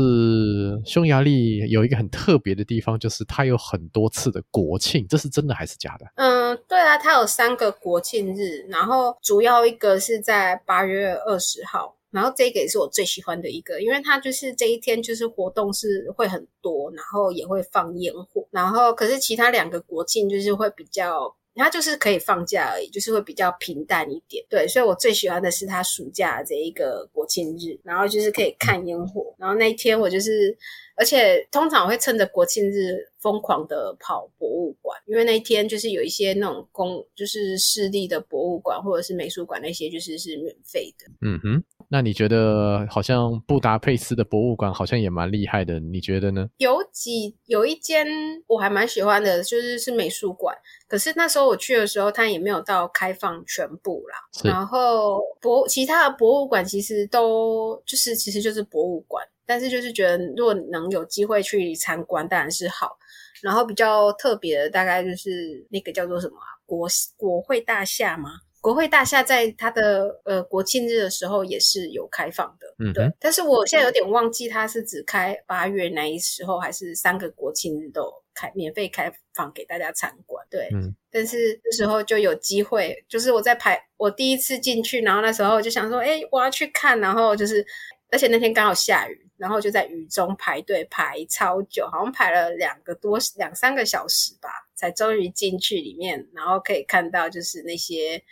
[0.84, 6.06] 匈牙利有一个很特别的地方，就是它有很多次的国庆，这是真的还是假的？
[6.16, 21.36] 嗯，对啊，它有三个国庆日，然后主要一个是在八月二十号，然后这个也是我最喜欢的一个，因为它就是这一天就是活动是会很多，然后也会放烟火，然后可是其他两个国庆就是会比较。
[21.56, 24.44] 它就是可以放假而已，就是会比较平淡一点。
[24.48, 29.34] 对，所以我最喜欢的是它暑假这一个国庆日，然后就是可以看烟火。
[29.38, 30.56] 然后那一天我就是，
[30.96, 41.06] 而且通常我会趁着国庆日疯狂的跑博物馆，因为那一天就是有一些那种公，就是市立的博物馆或者是美术馆那些，就是是免费的。
[41.22, 41.64] 嗯哼。
[41.88, 46.48] 那你觉得好像布达佩斯的博物馆好像也蛮厉害的，你觉得呢？
[46.58, 48.06] 有几有一间
[48.46, 50.56] 我还蛮喜欢的，就是是美术馆。
[50.88, 54.18] 可是那时候我去的时候，它也没有到开放全部啦。
[54.44, 62.96] 然后博其他的博物馆其实都就是其实就是博物馆，但是就是觉得如果能有机会去参观，当然是好。
[63.42, 66.56] 然后比较特别的大概就是那个叫做什么啊？
[66.64, 68.30] 国国会大厦吗？
[68.60, 73.12] 国会大厦在它的呃国庆日的时候也是有开放的，嗯，对。
[73.20, 80.44] 但是我现在有点忘记它是只开八月那一时候，还是三个国庆日都开免费开放给大家参观。
[80.50, 80.94] 对，嗯。
[81.10, 87.64] 但是那时候就有机会，就是我在排我第一次进去，然后那时候我就想说，哎，我要去看，然后就是
[88.10, 94.50] 而且那天刚好下雨，然后就在雨中排队排超久，好像排了两个多两三个小时吧，
[94.86, 98.22] 才终于进去里面，然后可以看到就是那些。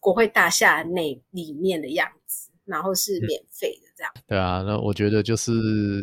[0.00, 4.12] 国会大厦内里面的样子，然后是免费的这样。
[4.28, 5.50] 对啊，那我觉得就是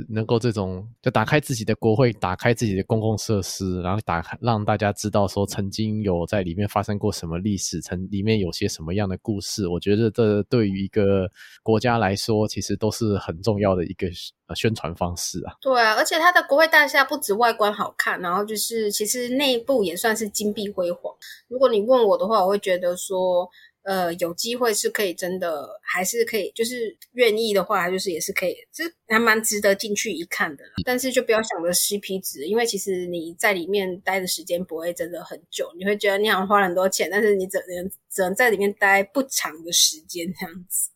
[0.09, 9.65] 能够这种，就打开自己的国会，打开自己的公共设施，然后打开让大家知道说曾经有在里面发生过什么历史，曾里面有些什么样的故事。
[9.69, 11.31] 我觉得这对于一个
[11.63, 14.07] 国家来说，其实都是很重要的一个
[14.53, 15.53] 宣传方式啊。
[15.61, 21.13] 对啊，而且它的国会大厦不止外观好看，然后就是其实内部也算是金碧辉煌。
[21.47, 23.49] 如果你问我的话，我会觉得说。
[23.85, 30.71] 呃，有机会是可以真的，还是可以，就是愿意的话，就是也是可以，这还蛮值得进去一看的啦。
[30.83, 40.89] 但是就不要想着 CP 值，因为其实你在里面待的时间不会真的很久，你会觉得你好像花了很多钱，但是你只能只能在里面待不长的时间这样子。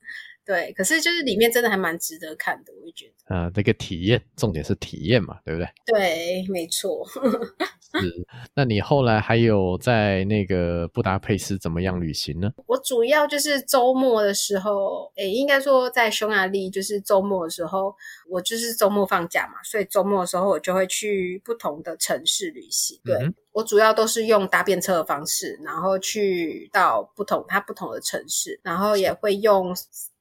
[0.50, 3.36] 对，可是就是里面真的还蛮值得看的，我会觉得。
[3.36, 5.70] 啊，这个体验，重点是体验嘛，对不对？
[5.86, 7.06] 对，没错。
[8.02, 8.26] 是，
[8.56, 12.52] 那你后来还有在那个布达佩斯怎么样旅行呢？
[12.66, 17.94] 我主要就是周末的时候，诶，应该说在匈牙利，就是周末的时候，
[18.28, 23.00] 我就是周末放假嘛，所以周末的时候我就会去不同的城市旅行。
[23.06, 29.76] 对，嗯、我主要都是用搭便车的方式，然后去到不同它不同的城市，然后也会用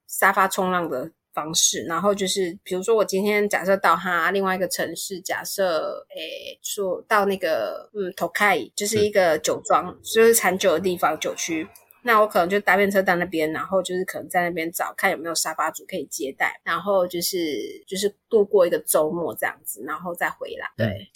[0.08, 1.12] 沙发冲浪的。
[1.34, 11.68] 方式，然后就是，比如说我今天假设到他另外一个城市，假设诶说到那个嗯 Tokai 就是一个酒庄，就是产酒的地方酒区，
[12.02, 17.38] 那我可能就搭便车到那边，然后就是可能在那边找看有没有沙发主可以接待，然后就是
[17.86, 20.66] 就是度过一个周末这样子，然后再回来。
[20.76, 21.06] 对，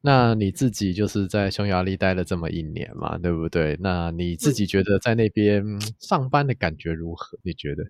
[0.00, 3.76] 那你自己就是在匈牙利待了这么一年嘛，对不对？
[3.82, 5.62] 那你自己觉得在那边
[5.98, 7.38] 上班的感觉如何？
[7.42, 7.82] 你觉得？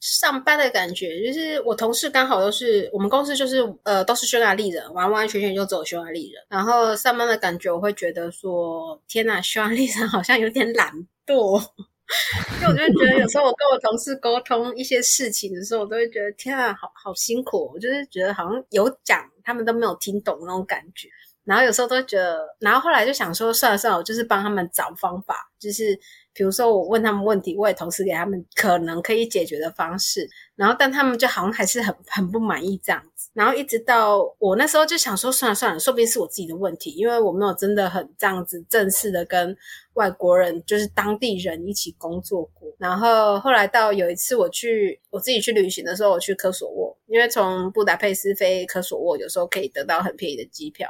[0.00, 6.42] 上班的感觉就是，我同事刚好都是我们公司，就是呃都是匈牙利人，完完全全就只有匈牙利人。
[6.48, 10.90] 然后上班的感觉，我会觉得说，天呐，匈牙利人好像有点懒
[11.26, 11.62] 惰。
[12.60, 17.70] 因为我就觉得，有时候我跟我同事沟通一些事情的时候，我都会觉得，天啊，好好辛苦。
[17.74, 21.08] 我就是觉得好像有讲，他们都没有听懂那种感觉。
[21.44, 26.00] 然后有时候都觉得，然后后来就想说，算了算了，我就是帮他们找方法，就是。
[26.32, 33.28] 比如说，我问他们问题，我也同时给他们可能可以解决的方式，然后但他们就好像还是很很不满意这样子。
[33.32, 39.56] 然后一直到我那时候就想说，算了算了，说不定是我自己的问题，因为我没有真的很这样子正式的跟
[39.94, 42.68] 外国人，就是当地人一起工作过。
[42.78, 50.88] 然后后来到有一次我去我自己去旅行的时候，我去科索沃，因为从布达佩斯飞科索沃有时候可以得到很便宜的机票。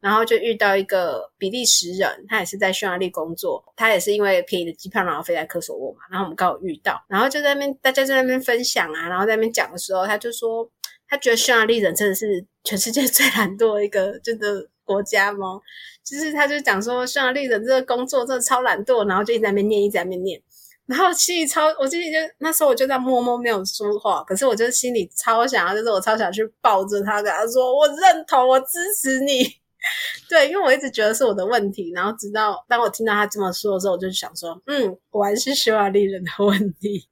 [0.00, 5.98] 然后就遇到一个比利时人，他也是在匈牙利工作，他也是因为便宜的机票，然后飞在科索沃嘛。
[6.10, 10.66] 然后我们刚好遇到，然后就在那边，大家在那边分享啊，然后在那边讲的时候，他就说，
[11.06, 15.60] 他觉得匈牙利人真的是全世界 最懒惰的一个真的国家吗？
[16.02, 20.40] 就是他就讲说，匈牙利人这个工作真的超懒惰，然后就一直在那边念，一直在那边念。
[20.86, 29.59] 然后心里超，我心里就那时候我就在默默没有说话，可是我就心里超想要，就是我超想去抱着他，跟他说我认同，我支持你。
[30.28, 37.08] 对，因为我一直觉得是我的问题，然后直到当我听到他这么说的时候，我就想说，嗯，果然是匈牙利人的问题。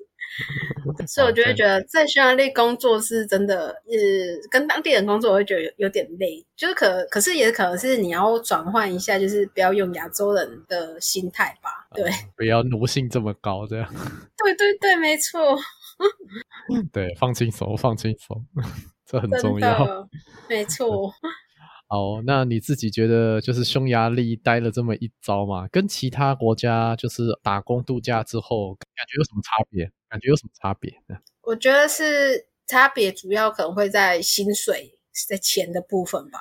[1.08, 13.88] 所以我就会觉得在匈牙利工作是真的，呃，跟当地人工作我会觉得有，有点累，就是可可是也可能是你要转换一下，就是不要用亚洲人的心态吧，对，嗯、不要奴性这么高，这样。
[14.44, 15.58] 对对对，没错。
[16.92, 18.44] 对，放轻松，放轻松，
[19.04, 20.08] 这很重要。
[20.48, 21.12] 没错。
[21.90, 29.90] 好，那你自己觉得就是匈牙利待了这么一遭嘛，跟其他国家就是打工度假之后，感觉有什么差别？
[30.06, 30.92] 感觉有什么差别？
[31.40, 36.38] 我觉得是差别主要可能会在薪水，在钱的部分吧。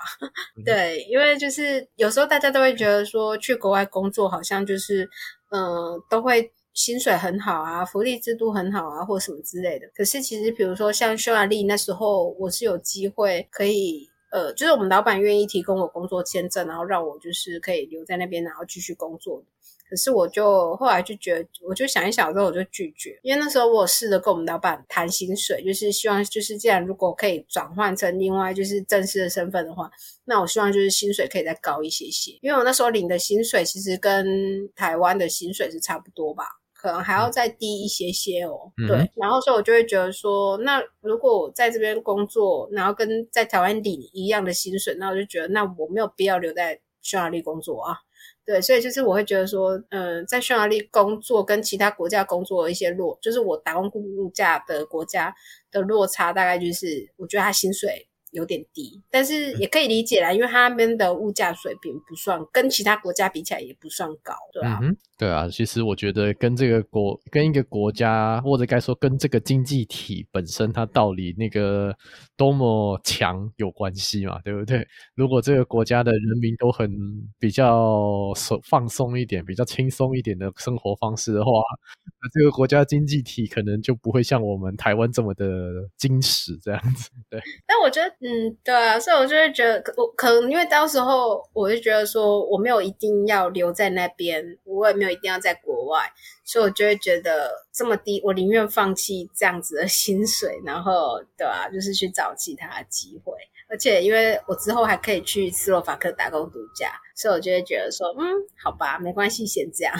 [0.57, 5.09] 嗯、对，因为就是有时候大家都会觉得说去国外工作好像就是
[5.51, 9.87] 嗯、呃，都会薪水很好啊，福利制度很好啊，或什么之类的。
[9.95, 14.09] 可是其实比如说像匈牙利那时候，我是有机会可以。
[14.31, 19.43] 呃，就是我们老板愿意提供我工作签证，然后让我就是可以留在那边，然后继续工作。
[19.89, 29.89] 可是我就后来就觉得，我就想一想之后，我就拒绝，因为那时候我试着跟我们老板谈薪水，就是希望就是既然如果可以转换成另外就是正式的身份的话，
[30.25, 34.27] 那我希望就是薪水可以再高一些些，因为我那时候领的薪水其实跟
[34.75, 36.56] 台湾的薪水是差不多吧。
[36.77, 47.97] 可能还要再低一些些哦，嗯、对，然后所以我就会觉得说，那如果我在这边工作，然后跟在台湾领一样的薪水，那我就觉得，那我没有必要留在匈牙利工作啊，
[48.45, 55.33] 对，所以就是我会觉得说，嗯、呃，在匈牙利工作跟其他国家工作的一些落，就是我打工度假的国家
[55.71, 58.07] 的落差，大概就是我觉得他薪水。
[58.31, 64.79] 有点低，但是也可以理解啦，因为他那边的物价水平不算，跟其他国家比起来也不算高，对啊。
[64.81, 71.91] 嗯对啊，其实我觉得跟这个国、跟一个国家，或者该说跟这个经济体本身，它到底那个
[72.35, 74.87] 多么强有关系嘛，对不对？
[75.15, 76.87] 如果这个国家的人民都很
[77.39, 78.31] 比较
[78.63, 81.51] 放松一点、比较轻松一点的生活方式的话，
[82.21, 87.09] 那这个国家经济体可能就不会像我们台湾这么的矜持这样子。
[87.27, 87.41] 对。
[87.65, 95.11] 但我觉得，嗯，对啊，所以我就会觉得，我可能因为到时候我就觉得说，我没有一定要留在那边，我也没有。
[95.11, 96.11] 一定要在国外，
[96.45, 101.67] 所以我就会觉得这么低，我宁愿放弃这样子的薪水，然后对、啊？
[101.69, 103.33] 就是去找其他机会。
[103.69, 108.23] 而且因为我之后还可以去斯洛伐克打工度假，所以我就会觉得说，嗯，
[108.63, 109.93] 好吧，没关系，先这样。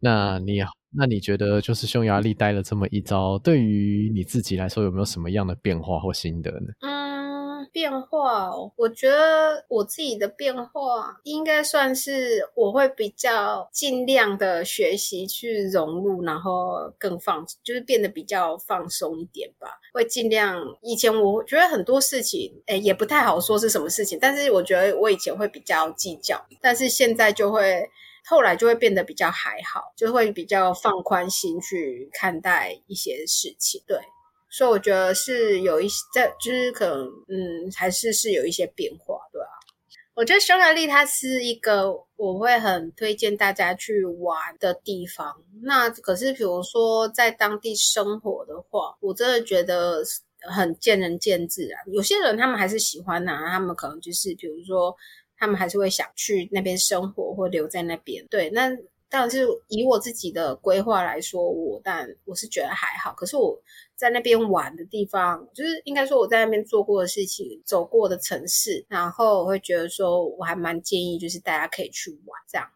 [0.00, 0.58] 那你
[0.96, 6.72] 那你觉得，就是匈牙利待了这么一遭，对于你自己来说，有没有什么样的变化或心得呢？
[6.80, 7.06] 嗯。
[7.72, 19.68] 变化哦，我觉得我自己的变化应该算是我会比较尽量的学习去融入，然后更放，就是变得比较放松一点吧。
[19.92, 27.86] 会尽量，以前我觉得很多事情，诶，也不太好说是什么事情，但是我觉得我以前会比较计较，但是现在就会，
[28.28, 33.98] 后来就会变得比较还好，就会比较放宽心去看待一些事情，对。
[34.48, 39.48] 所以我觉得是有一些在，就是可能，嗯，还是是有一些变化，对啊。
[40.14, 45.36] 我觉得匈牙利它是一个我会很推荐大家去玩的地方。
[45.62, 50.02] 那可是，比如说在当地生活的话，我真的觉得
[50.40, 51.76] 很见仁见智啊。
[51.92, 54.96] 有些人他们还是喜欢啊，他们可能就是，比如说
[55.38, 58.26] 他们还是会想去那边生活或留在那边。
[58.28, 58.70] 对，那
[59.08, 63.12] 但是以我自己的规划来说，我但我是觉得还好。
[63.14, 63.60] 可是我。
[63.98, 72.68] 在那边玩的地方，就是应该说我在那边做过的事情、走过的城市，然后我会觉得说，我还蛮建议，就是大家可以去玩这样，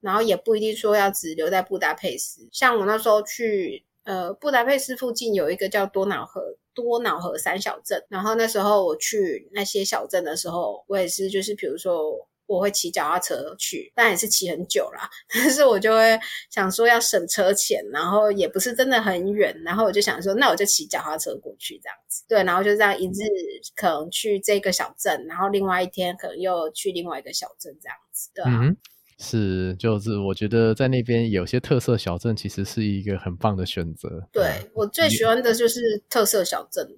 [0.00, 2.48] 然后也不一定说要只留在布达佩斯。
[2.52, 12.26] 像我那时候去，呃，布达佩斯附近有一个叫多瑙河多瑙河三小镇，然后那时候我去那些小镇的时候，我也是就是比如说。
[12.48, 15.06] 我会骑脚踏车去，但也是骑很久啦。
[15.34, 22.24] 但是我就会想说要省车钱，然后也不是真的很远，然后我就想说，那我就骑脚踏车过去这样子。
[22.26, 23.20] 对，然后就这样一日
[23.76, 28.30] 可能去这个小镇，然后另外一天可能又去另外一个小镇这样子。
[28.34, 28.74] 对啊，嗯，
[29.18, 34.08] 是，就是我觉得在那边有些特色小镇其实是一个很棒的选择。
[34.32, 36.88] 对，我最喜欢的就是特色小镇。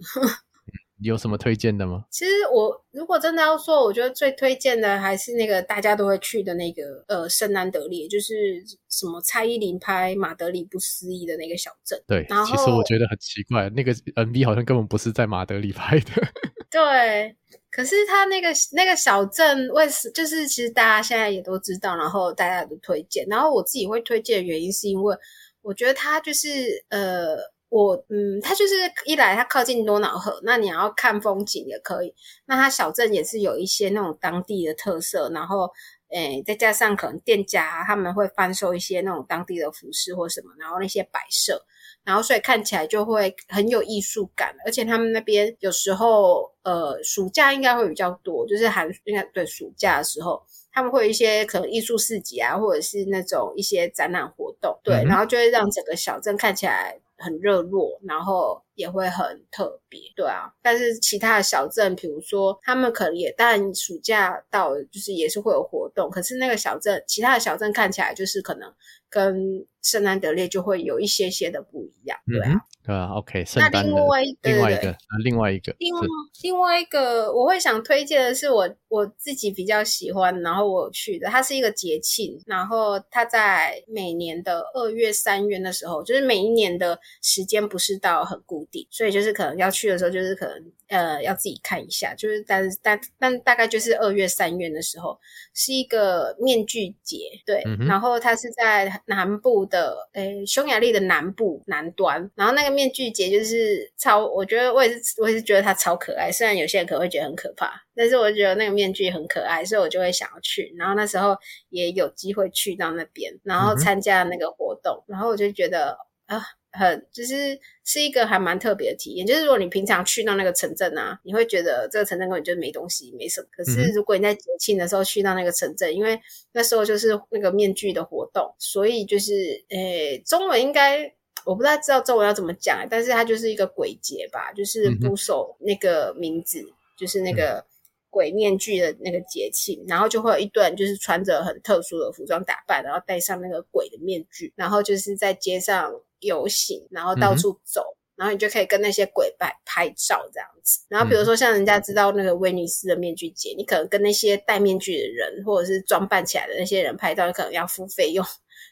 [1.03, 2.05] 有什么推荐的吗？
[2.11, 11.99] 其实我如果真的要说，我觉得最推荐的还是那个大家都会去的那个呃圣安德烈，就是什么蔡依林拍《马德里不思议》的那个小镇。
[12.07, 16.05] 对，然后其实我觉得很奇怪，那个 MV 好像根本不是在马德里拍的。
[16.71, 17.37] 对，
[17.71, 25.17] 可是他那个那个小镇为什就是其实大家现在也都知道，然后大家都推荐，然后我自己会推荐的原因是因为
[25.63, 27.37] 我觉得它就是呃，
[27.71, 32.15] 我嗯，它就是一来它靠近多瑙河，那你要看风景也可以，
[32.47, 35.71] 那它小镇也是有一些那种当地的特色，然后。
[36.13, 41.65] 诶，再加上可能店家，他们会贩售一些那种当地的服饰或什么，然后那些摆设，
[42.05, 44.55] 然后所以看起来就会很有艺术感。
[44.65, 50.43] 而且他们那边有时候，呃，暑假应该会比较多，就是寒应该对暑假的时候，
[50.73, 58.63] 他们会有一些可能艺术市集啊，或者是那种一些展览活动，对，嗯、然后就会让整个小镇看起来很热络，然后。
[58.75, 60.53] 也会很特别，对啊。
[60.63, 66.11] 但是其他的小镇，比如说他们可能也，当然暑假到了，就是也是会有活动。
[66.11, 68.73] 可是那个小镇，其他的小镇看起来就是可能
[69.09, 72.53] 跟圣安德烈就会有一些些的不一样，对啊。
[72.55, 76.01] 嗯对啊，OK，圣诞的另外一个，另外一个，另外一个，另外
[76.43, 90.73] 另外一个，我会想推荐的是我我自己比较喜欢，然后我去的，它是一个节庆，然后它在每年的二月、三月的时候，就是每一年的时间不是到很固定，所以就是可能要去的时候，就是可能。
[90.91, 95.17] 呃，要自己看一下，就是但是但但大概就是二月三月的时候，
[95.55, 111.37] 是一个面具节，对，嗯、然后它是在南部的，诶，匈牙利的南部南端，然后那个面具节就是超，我觉得我也是，我也是觉得它超可爱，虽然有些人可能会觉得很可怕，但是我觉得那个面具很可爱，所以我就会想要去，然后那时候
[111.69, 115.97] 也有机会去到那边，然后参加那个活动，嗯、然后我就觉得
[116.27, 116.43] 啊。
[116.73, 123.49] 很就是是一个还蛮特别的体验，就是如果你平常去到那个城镇啊，你会觉得这个城镇根本就没东西，没什么。
[123.51, 126.21] 可是如果你在节庆的时候去到那个城镇，因为
[126.53, 131.13] 那时候就是那个面具的活动，所以就是诶，中文应该
[131.45, 136.65] 我不太知道中文要怎么讲，但是它就是一个鬼节吧，就是不守那个名字，
[136.97, 137.67] 就是那个
[138.11, 145.93] 鬼面具的那个节庆，然后就会有一段就是穿着很特殊的服装打扮，然后戴上那个鬼的面具，然后就是在街上。
[146.21, 150.81] 游行，然后到处走，嗯、然后你就可以跟那些鬼拍拍照这样子。
[150.89, 158.25] 然后比如说像人家知道那个威尼斯的面具节，嗯、你可能跟那些戴面具的人或者是装扮起来的那些人拍照，你可能要付费用。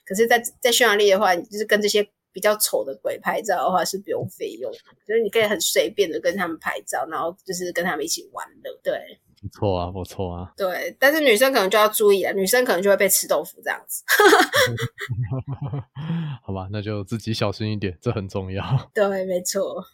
[0.05, 9.19] 可是在，在在匈牙利的话，你就是跟这些比较丑的鬼拍照的话是不用费用的，就是你可以很随便的跟他们拍照，然后就是跟他们一起玩的，对。
[9.41, 10.53] 不错啊，不错啊。
[10.57, 14.03] 对，但是女生可能就要注意了，女生可能就会被吃豆腐这样子。
[16.43, 18.64] 好吧，那就自己小心一点，这很重要。
[18.95, 19.84] 对，没错。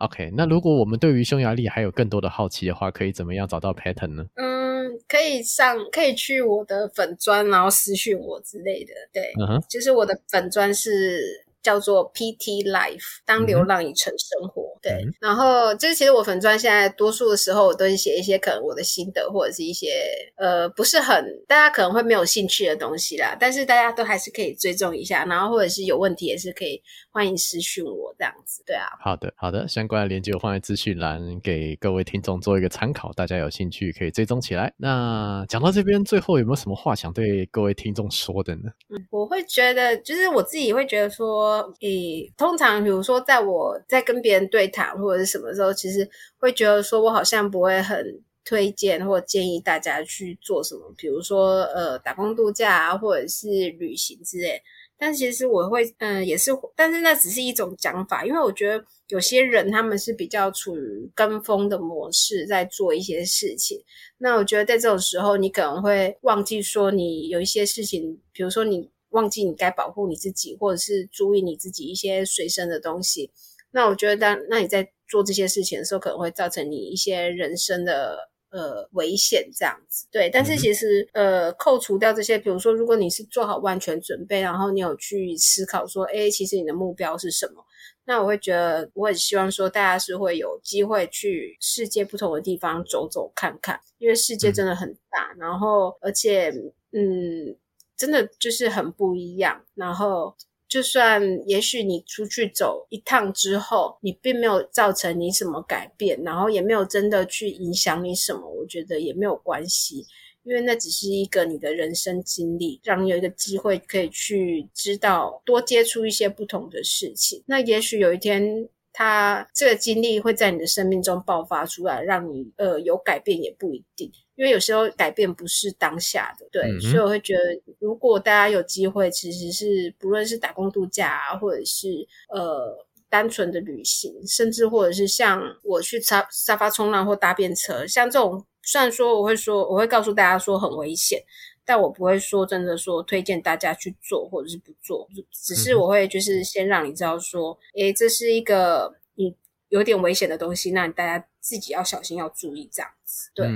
[0.00, 4.26] OK，那如果我们对于匈牙利还有更多的好奇的话，可以怎么样找到 Pattern 呢？
[4.34, 8.92] 嗯，可以上，可以去我的粉专，然后私讯我之类的。
[9.12, 11.43] 对，嗯哼，就是我的粉专是。
[11.64, 14.62] 叫做 PT Life，当流浪已成生活。
[14.62, 20.04] 嗯、对，嗯、然后就是其实我粉钻现在多数的时候，我都是写一些可能我的心得，或者是一些
[20.36, 23.34] 呃不是很大家可能会没有兴趣的东西啦。
[23.40, 28.62] 但是大家都还是可以追踪一下，然后或者是有问题也是可以欢迎私讯我这样子。
[28.66, 33.10] 对啊，好的好的，相关的链接我放在资讯栏，给各位听众做一个参考。
[33.14, 34.70] 大家有兴趣可以追踪起来。
[34.76, 38.70] 那讲到这边，最后有没有什么话想对各位听众说的呢？
[38.90, 41.53] 嗯，我会觉得就是我自己会觉得说。
[41.80, 53.48] 诶，通常比如说，在我在跟别人对谈或者是什么时候，其实会觉得说我好像不会很推荐或建议大家去做什么，比如说呃打工度假啊，或者是
[53.78, 54.60] 旅行之类。
[54.96, 63.82] 但其实我会，嗯、也是，但是那只是一种讲法，因为我觉得有些人他们是比较处于跟风的模式在做一些事情。
[64.18, 68.88] 那我觉得在这种时候，你可能会忘记说你有一些事情，比如说你。
[69.14, 73.30] 忘记你该保护你自己，或者是注意你自己一些随身的东西。
[73.70, 80.06] 那我觉得当，当那你在做这些事情的时候，可能会造成你一些人生的呃危险，这样子。
[80.10, 87.64] 对，但是其实呃，扣除掉这些，比如说，如果你是做好万全准备，然后你有去思考说，诶，其实你的目标是什么？
[88.06, 96.50] 那我会觉得，我很希望说，大家是会有机会去世界不同的地方走走看看，因为世界真的很大，嗯、然后而且
[96.92, 97.56] 嗯。
[97.96, 100.34] 真的就是很不一样，然后
[100.68, 110.04] 就算也许你出去走一趟之后，你并没有造成你什么改变，然后也没有真的去影响你什么，我觉得也没有关系，
[110.42, 117.42] 因为那只是一个你的人生经历，让你有一个机会可以去知道多接触一些不同的事情。
[117.46, 124.10] 那也许有一天，他这个经历会在你的生命中爆发出来，让你呃有改变也不一定。
[124.36, 132.86] 因为有时候改变不是当下的，对，嗯、所以我会觉得，如果大家有机会，其实是不论是打工度假啊，或者是呃。
[133.10, 141.22] 单纯的旅行，甚至或者是像我去沙沙发冲浪或搭便车，像这种，虽然说我会说我会告诉大家说很危险，
[141.64, 149.36] 但我不会说真的说推荐大家去做或者是不做，只是我会就是先让你知道说，诶，这是一个你
[149.68, 153.46] 有点危险的东西，那你大家自己要小心要注意这样子，对。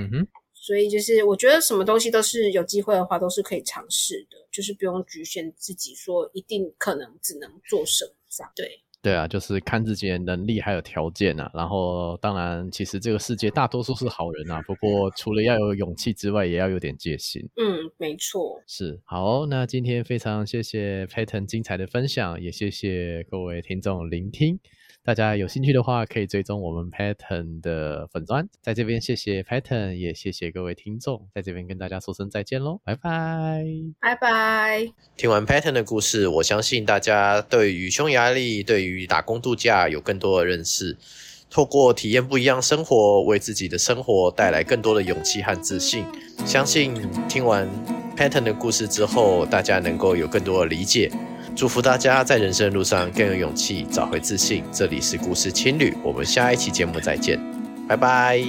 [0.69, 8.51] 所以就是，我觉得什么东西都是有机会的话，都是可以尝试的，就是不用局限自己说一定可能只能做什么这样。
[8.55, 11.49] 对对啊，就是看自己的能力还有条件啊。
[11.55, 17.41] 然后当然，其实这个世界大多数是好人啊，不过除了要有勇气之外，也要有点戒心。
[17.57, 18.61] 嗯，没错。
[18.67, 24.59] 是好，那今天非常谢谢 Patton 精彩的分享，也谢谢各位听众聆听。
[25.05, 28.47] 大家有兴趣的话，可以追踪我们 Pattern 的粉专。
[28.61, 33.65] 在这边谢谢 Pattern，也谢谢各位听众，在这边跟大家说声再见喽，拜拜，
[33.99, 34.93] 拜拜。
[35.17, 40.97] 听完 Pattern 的故事，我相信大家对于匈牙利、对于打工度假有更多的认识。
[41.49, 46.05] 透过体验不一样生活，为自己的生活带来更多的勇气和自信。
[46.45, 46.93] 相信
[47.27, 47.67] 听完
[48.15, 51.09] Pattern 的故事之后，大家能够有更多的理解。
[51.59, 54.63] 祝福大家在人生路上更有勇气，找回自信。
[54.71, 57.37] 这里是故事情侣，我们下一期节目再见，
[57.85, 58.41] 拜拜。